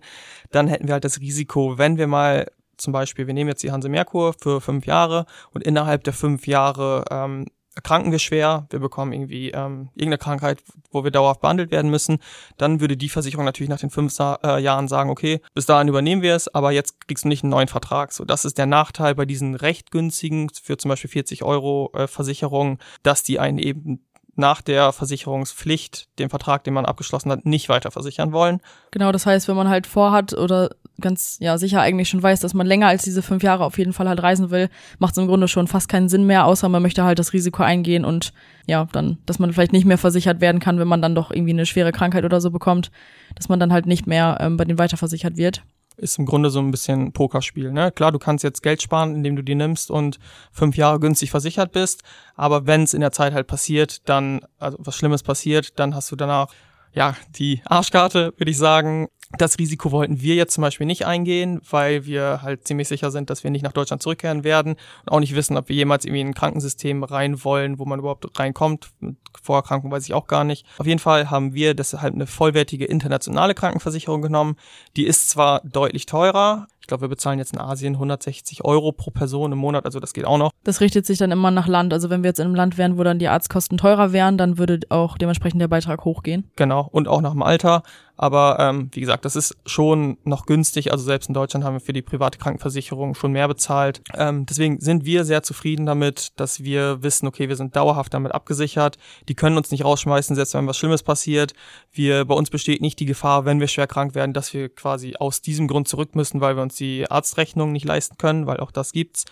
dann 0.51 0.67
hätten 0.67 0.87
wir 0.87 0.93
halt 0.93 1.05
das 1.05 1.21
Risiko, 1.21 1.77
wenn 1.77 1.97
wir 1.97 2.07
mal 2.07 2.51
zum 2.75 2.91
Beispiel, 2.93 3.27
wir 3.27 3.33
nehmen 3.33 3.49
jetzt 3.49 3.63
die 3.63 3.71
Hanse 3.71 3.89
Merkur 3.89 4.33
für 4.33 4.59
fünf 4.59 4.85
Jahre 4.85 5.25
und 5.53 5.63
innerhalb 5.63 6.03
der 6.03 6.13
fünf 6.13 6.45
Jahre 6.45 7.05
ähm, 7.09 7.45
erkranken 7.75 8.11
wir 8.11 8.19
schwer, 8.19 8.67
wir 8.69 8.79
bekommen 8.79 9.13
irgendwie 9.13 9.51
ähm, 9.51 9.89
irgendeine 9.95 10.17
Krankheit, 10.17 10.63
wo 10.91 11.03
wir 11.03 11.11
dauerhaft 11.11 11.41
behandelt 11.41 11.71
werden 11.71 11.89
müssen, 11.89 12.19
dann 12.57 12.81
würde 12.81 12.97
die 12.97 13.09
Versicherung 13.09 13.45
natürlich 13.45 13.69
nach 13.69 13.79
den 13.79 13.89
fünf 13.89 14.17
äh, 14.19 14.59
Jahren 14.61 14.87
sagen, 14.87 15.09
okay, 15.09 15.41
bis 15.53 15.65
dahin 15.65 15.87
übernehmen 15.87 16.21
wir 16.21 16.35
es, 16.35 16.53
aber 16.53 16.71
jetzt 16.71 17.07
kriegst 17.07 17.23
du 17.23 17.29
nicht 17.29 17.43
einen 17.43 17.51
neuen 17.51 17.67
Vertrag. 17.69 18.11
So, 18.11 18.25
das 18.25 18.45
ist 18.45 18.57
der 18.57 18.65
Nachteil 18.65 19.15
bei 19.15 19.25
diesen 19.25 19.55
recht 19.55 19.91
günstigen, 19.91 20.49
für 20.49 20.77
zum 20.77 20.89
Beispiel 20.89 21.09
40 21.09 21.43
Euro 21.43 21.91
äh, 21.93 22.07
Versicherungen, 22.07 22.79
dass 23.03 23.23
die 23.23 23.39
einen 23.39 23.57
eben 23.57 24.01
nach 24.35 24.61
der 24.61 24.91
Versicherungspflicht 24.91 26.07
den 26.19 26.29
Vertrag, 26.29 26.63
den 26.63 26.73
man 26.73 26.85
abgeschlossen 26.85 27.31
hat, 27.31 27.45
nicht 27.45 27.69
weiter 27.69 27.91
versichern 27.91 28.31
wollen. 28.31 28.61
Genau, 28.91 29.11
das 29.11 29.25
heißt, 29.25 29.47
wenn 29.47 29.55
man 29.55 29.69
halt 29.69 29.87
vorhat 29.87 30.33
oder 30.33 30.69
ganz 30.99 31.37
ja 31.39 31.57
sicher 31.57 31.81
eigentlich 31.81 32.09
schon 32.09 32.23
weiß, 32.23 32.39
dass 32.39 32.53
man 32.53 32.67
länger 32.67 32.87
als 32.87 33.03
diese 33.03 33.21
fünf 33.21 33.43
Jahre 33.43 33.65
auf 33.65 33.77
jeden 33.77 33.93
Fall 33.93 34.07
halt 34.07 34.21
reisen 34.21 34.51
will, 34.51 34.69
macht 34.99 35.13
es 35.13 35.17
im 35.17 35.27
Grunde 35.27 35.47
schon 35.47 35.67
fast 35.67 35.89
keinen 35.89 36.09
Sinn 36.09 36.25
mehr, 36.25 36.45
außer 36.45 36.69
man 36.69 36.81
möchte 36.81 37.03
halt 37.03 37.19
das 37.19 37.33
Risiko 37.33 37.63
eingehen 37.63 38.05
und 38.05 38.33
ja, 38.67 38.87
dann, 38.91 39.17
dass 39.25 39.39
man 39.39 39.51
vielleicht 39.51 39.73
nicht 39.73 39.85
mehr 39.85 39.97
versichert 39.97 40.39
werden 40.39 40.61
kann, 40.61 40.79
wenn 40.79 40.87
man 40.87 41.01
dann 41.01 41.15
doch 41.15 41.31
irgendwie 41.31 41.51
eine 41.51 41.65
schwere 41.65 41.91
Krankheit 41.91 42.23
oder 42.23 42.39
so 42.39 42.51
bekommt, 42.51 42.91
dass 43.35 43.49
man 43.49 43.59
dann 43.59 43.73
halt 43.73 43.85
nicht 43.85 44.07
mehr 44.07 44.37
ähm, 44.39 44.57
bei 44.57 44.65
den 44.65 44.77
weiterversichert 44.77 45.37
wird 45.37 45.63
ist 45.97 46.17
im 46.17 46.25
Grunde 46.25 46.49
so 46.49 46.59
ein 46.59 46.71
bisschen 46.71 47.11
Pokerspiel. 47.11 47.71
Ne? 47.71 47.91
Klar, 47.91 48.11
du 48.11 48.19
kannst 48.19 48.43
jetzt 48.43 48.63
Geld 48.63 48.81
sparen, 48.81 49.15
indem 49.15 49.35
du 49.35 49.43
die 49.43 49.55
nimmst 49.55 49.91
und 49.91 50.19
fünf 50.51 50.77
Jahre 50.77 50.99
günstig 50.99 51.31
versichert 51.31 51.71
bist, 51.71 52.03
aber 52.35 52.65
wenn 52.65 52.83
es 52.83 52.93
in 52.93 53.01
der 53.01 53.11
Zeit 53.11 53.33
halt 53.33 53.47
passiert, 53.47 54.07
dann, 54.09 54.41
also 54.57 54.77
was 54.81 54.95
Schlimmes 54.95 55.23
passiert, 55.23 55.79
dann 55.79 55.95
hast 55.95 56.11
du 56.11 56.15
danach 56.15 56.47
ja 56.93 57.15
die 57.37 57.61
Arschkarte, 57.65 58.33
würde 58.37 58.51
ich 58.51 58.57
sagen. 58.57 59.07
Das 59.37 59.57
Risiko 59.57 59.91
wollten 59.91 60.21
wir 60.21 60.35
jetzt 60.35 60.53
zum 60.53 60.61
Beispiel 60.61 60.87
nicht 60.87 61.05
eingehen, 61.05 61.61
weil 61.69 62.05
wir 62.05 62.41
halt 62.41 62.67
ziemlich 62.67 62.87
sicher 62.87 63.11
sind, 63.11 63.29
dass 63.29 63.43
wir 63.43 63.51
nicht 63.51 63.63
nach 63.63 63.71
Deutschland 63.71 64.01
zurückkehren 64.01 64.43
werden 64.43 64.75
und 65.03 65.11
auch 65.11 65.19
nicht 65.19 65.35
wissen, 65.35 65.57
ob 65.57 65.69
wir 65.69 65.75
jemals 65.75 66.05
irgendwie 66.05 66.21
in 66.21 66.27
ein 66.27 66.33
Krankensystem 66.33 67.03
rein 67.03 67.43
wollen, 67.43 67.79
wo 67.79 67.85
man 67.85 67.99
überhaupt 67.99 68.39
reinkommt. 68.39 68.91
Mit 68.99 69.17
Vorerkrankung 69.41 69.91
weiß 69.91 70.05
ich 70.05 70.13
auch 70.13 70.27
gar 70.27 70.43
nicht. 70.43 70.65
Auf 70.77 70.85
jeden 70.85 70.99
Fall 70.99 71.29
haben 71.29 71.53
wir 71.53 71.73
deshalb 71.73 72.13
eine 72.13 72.27
vollwertige 72.27 72.85
internationale 72.85 73.55
Krankenversicherung 73.55 74.21
genommen. 74.21 74.55
Die 74.95 75.05
ist 75.05 75.29
zwar 75.29 75.61
deutlich 75.63 76.05
teurer, 76.05 76.67
ich 76.81 76.87
glaube, 76.87 77.01
wir 77.01 77.09
bezahlen 77.09 77.37
jetzt 77.37 77.53
in 77.53 77.59
Asien 77.59 77.93
160 77.93 78.65
Euro 78.65 78.91
pro 78.91 79.11
Person 79.11 79.51
im 79.51 79.59
Monat, 79.59 79.85
also 79.85 79.99
das 79.99 80.13
geht 80.13 80.25
auch 80.25 80.39
noch. 80.39 80.51
Das 80.63 80.81
richtet 80.81 81.05
sich 81.05 81.19
dann 81.19 81.31
immer 81.31 81.51
nach 81.51 81.67
Land. 81.67 81.93
Also 81.93 82.09
wenn 82.09 82.23
wir 82.23 82.29
jetzt 82.29 82.39
in 82.39 82.47
einem 82.47 82.55
Land 82.55 82.77
wären, 82.77 82.97
wo 82.97 83.03
dann 83.03 83.19
die 83.19 83.27
Arztkosten 83.27 83.77
teurer 83.77 84.13
wären, 84.13 84.37
dann 84.37 84.57
würde 84.57 84.79
auch 84.89 85.17
dementsprechend 85.17 85.61
der 85.61 85.67
Beitrag 85.67 86.03
hochgehen. 86.05 86.49
Genau, 86.55 86.89
und 86.91 87.07
auch 87.07 87.21
nach 87.21 87.31
dem 87.31 87.43
Alter. 87.43 87.83
Aber 88.21 88.57
ähm, 88.59 88.89
wie 88.93 88.99
gesagt, 88.99 89.25
das 89.25 89.35
ist 89.35 89.57
schon 89.65 90.15
noch 90.25 90.45
günstig. 90.45 90.91
Also 90.91 91.03
selbst 91.03 91.27
in 91.27 91.33
Deutschland 91.33 91.65
haben 91.65 91.73
wir 91.73 91.79
für 91.79 91.91
die 91.91 92.03
private 92.03 92.37
Krankenversicherung 92.37 93.15
schon 93.15 93.31
mehr 93.31 93.47
bezahlt. 93.47 94.03
Ähm, 94.13 94.45
deswegen 94.45 94.79
sind 94.79 95.05
wir 95.05 95.25
sehr 95.25 95.41
zufrieden 95.41 95.87
damit, 95.87 96.27
dass 96.35 96.63
wir 96.63 97.01
wissen, 97.01 97.25
okay, 97.25 97.49
wir 97.49 97.55
sind 97.55 97.75
dauerhaft 97.75 98.13
damit 98.13 98.31
abgesichert. 98.31 98.99
Die 99.27 99.33
können 99.33 99.57
uns 99.57 99.71
nicht 99.71 99.83
rausschmeißen, 99.83 100.35
selbst 100.35 100.53
wenn 100.53 100.67
was 100.67 100.77
Schlimmes 100.77 101.01
passiert. 101.01 101.53
Wir, 101.91 102.23
bei 102.25 102.35
uns 102.35 102.51
besteht 102.51 102.79
nicht 102.79 102.99
die 102.99 103.07
Gefahr, 103.07 103.45
wenn 103.45 103.59
wir 103.59 103.67
schwer 103.67 103.87
krank 103.87 104.13
werden, 104.13 104.33
dass 104.33 104.53
wir 104.53 104.69
quasi 104.69 105.15
aus 105.15 105.41
diesem 105.41 105.67
Grund 105.67 105.87
zurück 105.87 106.13
müssen, 106.13 106.41
weil 106.41 106.55
wir 106.55 106.61
uns 106.61 106.75
die 106.75 107.09
Arztrechnung 107.09 107.71
nicht 107.71 107.85
leisten 107.85 108.17
können, 108.19 108.45
weil 108.45 108.57
auch 108.57 108.69
das 108.69 108.91
gibt's. 108.91 109.25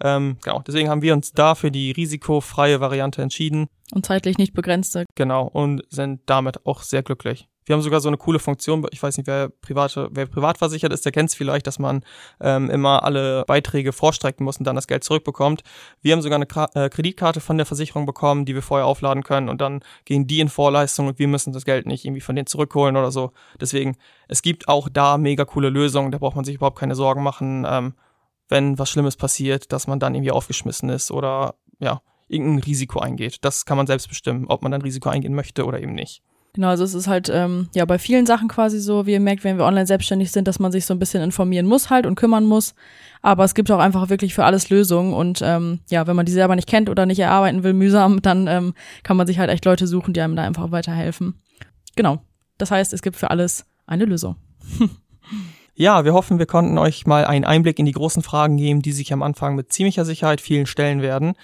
Ähm, 0.00 0.36
genau, 0.44 0.62
deswegen 0.64 0.88
haben 0.88 1.02
wir 1.02 1.14
uns 1.14 1.32
da 1.32 1.56
für 1.56 1.72
die 1.72 1.90
risikofreie 1.90 2.78
Variante 2.78 3.22
entschieden. 3.22 3.66
Und 3.92 4.06
zeitlich 4.06 4.38
nicht 4.38 4.54
begrenzte. 4.54 5.04
Genau, 5.16 5.48
und 5.48 5.82
sind 5.90 6.20
damit 6.26 6.64
auch 6.64 6.84
sehr 6.84 7.02
glücklich. 7.02 7.48
Wir 7.66 7.74
haben 7.74 7.82
sogar 7.82 8.00
so 8.00 8.08
eine 8.08 8.16
coole 8.16 8.38
Funktion, 8.38 8.86
ich 8.92 9.02
weiß 9.02 9.16
nicht, 9.16 9.26
wer 9.26 9.48
private, 9.48 10.08
wer 10.12 10.26
privat 10.26 10.56
versichert 10.56 10.92
ist, 10.92 11.04
der 11.04 11.10
kennt 11.10 11.30
es 11.30 11.34
vielleicht, 11.34 11.66
dass 11.66 11.80
man 11.80 12.04
ähm, 12.40 12.70
immer 12.70 13.02
alle 13.02 13.44
Beiträge 13.44 13.92
vorstrecken 13.92 14.44
muss 14.44 14.58
und 14.58 14.64
dann 14.64 14.76
das 14.76 14.86
Geld 14.86 15.02
zurückbekommt. 15.02 15.62
Wir 16.00 16.12
haben 16.12 16.22
sogar 16.22 16.36
eine 16.36 16.46
K 16.46 16.68
äh, 16.74 16.88
Kreditkarte 16.88 17.40
von 17.40 17.56
der 17.56 17.66
Versicherung 17.66 18.06
bekommen, 18.06 18.44
die 18.44 18.54
wir 18.54 18.62
vorher 18.62 18.86
aufladen 18.86 19.24
können 19.24 19.48
und 19.48 19.60
dann 19.60 19.80
gehen 20.04 20.28
die 20.28 20.38
in 20.38 20.48
Vorleistung 20.48 21.08
und 21.08 21.18
wir 21.18 21.26
müssen 21.26 21.52
das 21.52 21.64
Geld 21.64 21.86
nicht 21.86 22.04
irgendwie 22.04 22.20
von 22.20 22.36
denen 22.36 22.46
zurückholen 22.46 22.96
oder 22.96 23.10
so. 23.10 23.32
Deswegen, 23.60 23.96
es 24.28 24.42
gibt 24.42 24.68
auch 24.68 24.88
da 24.88 25.18
mega 25.18 25.44
coole 25.44 25.68
Lösungen, 25.68 26.12
da 26.12 26.18
braucht 26.18 26.36
man 26.36 26.44
sich 26.44 26.54
überhaupt 26.54 26.78
keine 26.78 26.94
Sorgen 26.94 27.24
machen, 27.24 27.66
ähm, 27.68 27.94
wenn 28.48 28.78
was 28.78 28.90
Schlimmes 28.90 29.16
passiert, 29.16 29.72
dass 29.72 29.88
man 29.88 29.98
dann 29.98 30.14
irgendwie 30.14 30.30
aufgeschmissen 30.30 30.88
ist 30.88 31.10
oder 31.10 31.56
ja, 31.80 32.00
irgendein 32.28 32.62
Risiko 32.62 33.00
eingeht. 33.00 33.38
Das 33.44 33.64
kann 33.64 33.76
man 33.76 33.88
selbst 33.88 34.08
bestimmen, 34.08 34.46
ob 34.46 34.62
man 34.62 34.70
dann 34.70 34.82
Risiko 34.82 35.08
eingehen 35.08 35.34
möchte 35.34 35.64
oder 35.64 35.80
eben 35.80 35.94
nicht. 35.94 36.22
Genau, 36.56 36.68
also 36.68 36.84
es 36.84 36.94
ist 36.94 37.06
halt 37.06 37.30
ähm, 37.30 37.68
ja 37.74 37.84
bei 37.84 37.98
vielen 37.98 38.24
Sachen 38.24 38.48
quasi 38.48 38.80
so, 38.80 39.04
wie 39.04 39.12
ihr 39.12 39.20
merkt, 39.20 39.44
wenn 39.44 39.58
wir 39.58 39.66
online 39.66 39.86
selbstständig 39.86 40.32
sind, 40.32 40.48
dass 40.48 40.58
man 40.58 40.72
sich 40.72 40.86
so 40.86 40.94
ein 40.94 40.98
bisschen 40.98 41.22
informieren 41.22 41.66
muss 41.66 41.90
halt 41.90 42.06
und 42.06 42.14
kümmern 42.14 42.46
muss. 42.46 42.74
Aber 43.20 43.44
es 43.44 43.54
gibt 43.54 43.70
auch 43.70 43.78
einfach 43.78 44.08
wirklich 44.08 44.34
für 44.34 44.46
alles 44.46 44.70
Lösungen 44.70 45.12
und 45.12 45.42
ähm, 45.44 45.80
ja, 45.90 46.06
wenn 46.06 46.16
man 46.16 46.24
die 46.24 46.32
selber 46.32 46.56
nicht 46.56 46.66
kennt 46.66 46.88
oder 46.88 47.04
nicht 47.04 47.18
erarbeiten 47.18 47.62
will, 47.62 47.74
mühsam, 47.74 48.22
dann 48.22 48.46
ähm, 48.46 48.72
kann 49.02 49.18
man 49.18 49.26
sich 49.26 49.38
halt 49.38 49.50
echt 49.50 49.66
Leute 49.66 49.86
suchen, 49.86 50.14
die 50.14 50.20
einem 50.22 50.34
da 50.34 50.44
einfach 50.44 50.70
weiterhelfen. 50.70 51.34
Genau. 51.94 52.22
Das 52.56 52.70
heißt, 52.70 52.94
es 52.94 53.02
gibt 53.02 53.16
für 53.16 53.30
alles 53.30 53.66
eine 53.86 54.06
Lösung. 54.06 54.36
Ja, 55.78 56.06
wir 56.06 56.14
hoffen, 56.14 56.38
wir 56.38 56.46
konnten 56.46 56.78
euch 56.78 57.06
mal 57.06 57.26
einen 57.26 57.44
Einblick 57.44 57.78
in 57.78 57.84
die 57.84 57.92
großen 57.92 58.22
Fragen 58.22 58.56
geben, 58.56 58.80
die 58.80 58.92
sich 58.92 59.12
am 59.12 59.22
Anfang 59.22 59.56
mit 59.56 59.74
ziemlicher 59.74 60.06
Sicherheit 60.06 60.40
vielen 60.40 60.64
stellen 60.64 61.02
werden. 61.02 61.34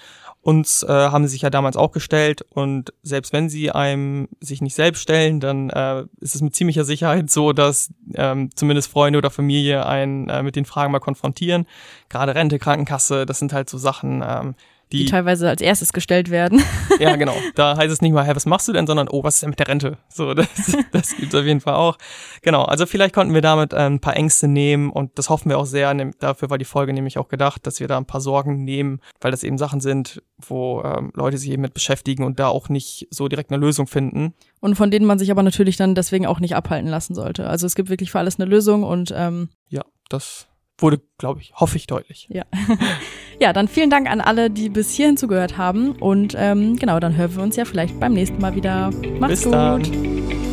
Uns 0.43 0.83
äh, 0.83 0.87
haben 0.89 1.23
sie 1.25 1.31
sich 1.31 1.43
ja 1.43 1.49
damals 1.49 1.77
auch 1.77 1.93
gestellt 1.93 2.41
und 2.49 2.93
selbst 3.01 3.31
wenn 3.31 3.47
sie 3.47 3.71
einem 3.71 4.27
sich 4.41 4.61
nicht 4.61 4.75
selbst 4.75 5.01
stellen, 5.01 5.39
dann 5.39 5.69
äh, 5.69 6.03
ist 6.19 6.35
es 6.35 6.41
mit 6.41 6.53
ziemlicher 6.53 6.83
Sicherheit 6.83 7.29
so, 7.29 7.53
dass 7.53 7.93
ähm, 8.15 8.49
zumindest 8.53 8.91
Freunde 8.91 9.19
oder 9.19 9.29
Familie 9.29 9.85
einen 9.85 10.27
äh, 10.27 10.43
mit 10.43 10.57
den 10.57 10.65
Fragen 10.65 10.91
mal 10.91 10.99
konfrontieren. 10.99 11.65
Gerade 12.09 12.35
Rente, 12.35 12.59
Krankenkasse, 12.59 13.25
das 13.25 13.39
sind 13.39 13.53
halt 13.53 13.69
so 13.69 13.77
Sachen, 13.77 14.21
ähm, 14.21 14.55
die, 14.93 14.99
die, 14.99 15.05
teilweise 15.05 15.49
als 15.49 15.61
erstes 15.61 15.91
gestellt 15.91 16.29
werden. 16.29 16.63
Ja, 16.99 17.15
genau. 17.15 17.33
Da 17.55 17.75
heißt 17.75 17.91
es 17.91 18.01
nicht 18.01 18.13
mal, 18.13 18.23
hey, 18.23 18.35
was 18.35 18.45
machst 18.45 18.67
du 18.67 18.73
denn, 18.73 18.85
sondern, 18.85 19.07
oh, 19.09 19.23
was 19.23 19.35
ist 19.35 19.41
denn 19.43 19.49
mit 19.49 19.59
der 19.59 19.67
Rente? 19.67 19.97
So, 20.09 20.33
das, 20.33 20.47
das 20.91 21.15
gibt 21.15 21.33
es 21.33 21.39
auf 21.39 21.45
jeden 21.45 21.59
Fall 21.59 21.73
auch. 21.73 21.97
Genau, 22.43 22.63
also 22.63 22.85
vielleicht 22.85 23.15
konnten 23.15 23.33
wir 23.33 23.41
damit 23.41 23.73
ähm, 23.73 23.95
ein 23.95 23.99
paar 23.99 24.15
Ängste 24.15 24.47
nehmen 24.47 24.91
und 24.91 25.17
das 25.17 25.29
hoffen 25.29 25.49
wir 25.49 25.57
auch 25.57 25.65
sehr. 25.65 25.93
Dafür 26.19 26.49
war 26.49 26.57
die 26.57 26.65
Folge 26.65 26.93
nämlich 26.93 27.17
auch 27.17 27.27
gedacht, 27.27 27.65
dass 27.65 27.79
wir 27.79 27.87
da 27.87 27.97
ein 27.97 28.05
paar 28.05 28.21
Sorgen 28.21 28.63
nehmen, 28.63 29.01
weil 29.21 29.31
das 29.31 29.43
eben 29.43 29.57
Sachen 29.57 29.81
sind, 29.81 30.21
wo 30.37 30.83
ähm, 30.83 31.11
Leute 31.15 31.37
sich 31.37 31.49
eben 31.49 31.63
mit 31.63 31.73
beschäftigen 31.73 32.23
und 32.23 32.39
da 32.39 32.47
auch 32.47 32.69
nicht 32.69 33.07
so 33.09 33.27
direkt 33.27 33.51
eine 33.51 33.59
Lösung 33.59 33.87
finden. 33.87 34.33
Und 34.59 34.75
von 34.75 34.91
denen 34.91 35.05
man 35.05 35.19
sich 35.19 35.31
aber 35.31 35.43
natürlich 35.43 35.77
dann 35.77 35.95
deswegen 35.95 36.27
auch 36.27 36.39
nicht 36.39 36.55
abhalten 36.55 36.89
lassen 36.89 37.15
sollte. 37.15 37.47
Also 37.47 37.65
es 37.65 37.75
gibt 37.75 37.89
wirklich 37.89 38.11
für 38.11 38.19
alles 38.19 38.39
eine 38.39 38.49
Lösung 38.49 38.83
und 38.83 39.13
ähm, 39.15 39.49
ja, 39.67 39.83
das 40.09 40.47
wurde, 40.77 41.01
glaube 41.17 41.41
ich, 41.41 41.53
hoffe 41.55 41.77
ich 41.77 41.87
deutlich. 41.87 42.27
Ja. 42.29 42.43
ja, 43.39 43.53
dann 43.53 43.67
vielen 43.67 43.89
Dank 43.89 44.09
an 44.09 44.21
alle, 44.21 44.49
die 44.49 44.69
bis 44.69 44.93
hierhin 44.93 45.17
zugehört 45.17 45.57
haben. 45.57 45.93
Und 45.93 46.35
ähm, 46.37 46.75
genau, 46.75 46.99
dann 46.99 47.15
hören 47.15 47.35
wir 47.35 47.43
uns 47.43 47.55
ja 47.55 47.65
vielleicht 47.65 47.99
beim 47.99 48.13
nächsten 48.13 48.39
Mal 48.39 48.55
wieder. 48.55 48.91
Macht's 49.19 49.41
Bis 49.41 49.43
gut. 49.43 49.53
Dann. 49.53 50.52